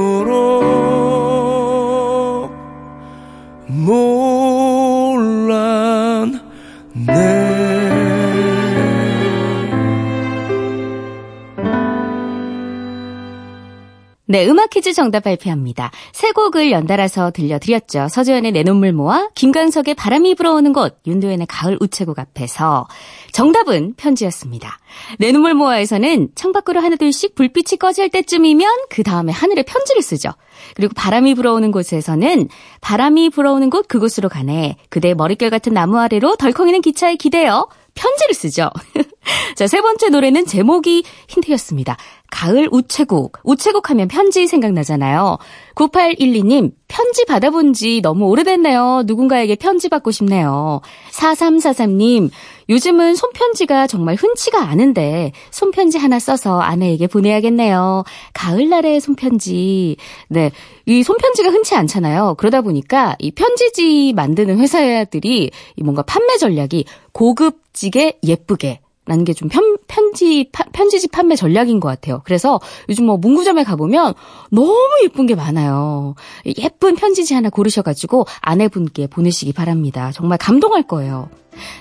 네, 14.36 14.46
음악 14.50 14.70
퀴즈 14.70 14.92
정답 14.92 15.22
발표합니다. 15.22 15.92
세 16.12 16.34
곡을 16.34 16.70
연달아서 16.70 17.32
들려드렸죠. 17.32 18.10
서주현의 18.10 18.52
내 18.52 18.64
눈물 18.64 18.92
모아, 18.92 19.30
김광석의 19.34 19.94
바람이 19.94 20.36
불어오는 20.36 20.74
곳, 20.74 21.00
윤도현의 21.08 21.48
가을 21.48 21.78
우체국 21.80 22.20
앞에서 22.20 22.86
정답은 23.32 23.94
편지였습니다. 23.96 24.78
내 25.20 25.32
눈물 25.32 25.54
모아에서는 25.54 26.32
창밖으로 26.36 26.82
하나둘씩 26.82 27.36
불빛이 27.36 27.80
꺼질 27.80 28.10
때쯤이면 28.10 28.70
그 28.90 29.04
다음에 29.04 29.32
하늘에 29.32 29.64
편지를 29.64 30.02
쓰죠. 30.02 30.32
그리고 30.76 30.92
바람이 30.98 31.34
불어오는 31.34 31.72
곳에서는 31.72 32.50
바람이 32.82 33.30
불어오는 33.30 33.70
곳 33.70 33.88
그곳으로 33.88 34.28
가네. 34.28 34.76
그대의 34.90 35.16
머릿결 35.16 35.50
같은 35.50 35.72
나무 35.74 35.98
아래로 35.98 36.36
덜컹이는 36.36 36.82
기차에 36.82 37.16
기대어 37.16 37.70
편지를 37.96 38.36
쓰죠. 38.36 38.70
자, 39.56 39.68
세 39.68 39.82
번째 39.82 40.10
노래는 40.10 40.46
제목이 40.46 41.04
힌트였습니다. 41.28 41.98
가을 42.30 42.68
우체국. 42.72 43.40
우체국 43.44 43.90
하면 43.90 44.08
편지 44.08 44.48
생각나잖아요. 44.48 45.38
9812님, 45.76 46.74
편지 46.96 47.26
받아본 47.26 47.74
지 47.74 48.00
너무 48.02 48.24
오래됐네요. 48.28 49.04
누군가에게 49.06 49.56
편지 49.56 49.90
받고 49.90 50.12
싶네요. 50.12 50.80
4343님, 51.12 52.30
요즘은 52.70 53.16
손편지가 53.16 53.86
정말 53.88 54.16
흔치가 54.16 54.62
않은데 54.62 55.34
손편지 55.52 55.98
하나 55.98 56.20
써서 56.20 56.62
아내에게 56.62 57.08
보내야겠네요. 57.08 58.06
가을날의 58.34 59.02
손편지. 59.02 59.98
네. 60.30 60.52
이 60.86 61.04
손편지가 61.04 61.50
흔치 61.50 61.76
않잖아요. 61.76 62.36
그러다 62.38 62.62
보니까 62.62 63.18
이 63.20 63.30
편지지 63.32 64.14
만드는 64.16 64.58
회사들이 64.58 65.52
이 65.76 65.84
뭔가 65.84 66.02
판매 66.02 66.38
전략이 66.38 66.86
고급지게 67.12 68.20
예쁘게 68.24 68.80
라는 69.08 69.24
게 69.24 69.34
좀 69.34 69.50
편지, 69.88 70.50
편지지 70.74 71.08
판매 71.10 71.36
전략인 71.36 71.80
것 71.80 71.88
같아요. 71.90 72.22
그래서 72.26 72.60
요즘 72.90 73.06
뭐 73.06 73.18
문구점에 73.18 73.64
가보면 73.64 74.14
너무 74.50 74.76
예쁜 75.04 75.26
게 75.28 75.36
많아요. 75.36 76.16
예쁜 76.58 76.96
편지지 76.96 77.34
하나 77.34 77.50
고르셔가지고 77.50 78.26
아내분께 78.42 79.08
보내시기 79.08 79.54
바랍니다. 79.54 80.12
정말 80.14 80.38
감동할 80.38 80.84
거예요. 80.84 81.30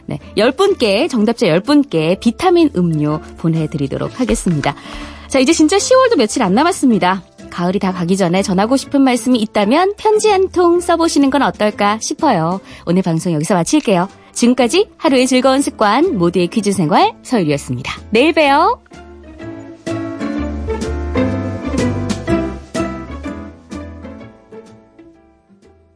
네. 0.07 0.19
10분께, 0.37 1.09
정답자 1.09 1.47
10분께 1.47 2.21
비타민 2.21 2.71
음료 2.77 3.21
보내드리도록 3.39 4.21
하겠습니다. 4.21 4.75
자, 5.29 5.39
이제 5.39 5.53
진짜 5.53 5.77
10월도 5.79 6.17
며칠 6.19 6.43
안 6.43 6.55
남았습니다. 6.55 7.23
가을이 7.51 7.79
다 7.79 7.93
가기 7.93 8.17
전에 8.17 8.43
전하고 8.43 8.77
싶은 8.77 9.01
말씀이 9.03 9.39
있다면 9.39 9.95
편지 9.97 10.29
한 10.29 10.49
통 10.51 10.81
써보시는 10.81 11.31
건 11.31 11.43
어떨까 11.43 11.99
싶어요. 12.01 12.61
오늘 12.87 13.03
방송 13.03 13.33
여기서 13.33 13.55
마칠게요. 13.55 14.09
지금까지 14.35 14.89
하루의 14.97 15.27
즐거운 15.27 15.61
습관 15.61 16.19
모두의 16.19 16.49
퀴즈 16.49 16.73
생활 16.73 17.13
서유리였습니다. 17.23 17.93
내일 18.11 18.33
봬요. 18.33 18.81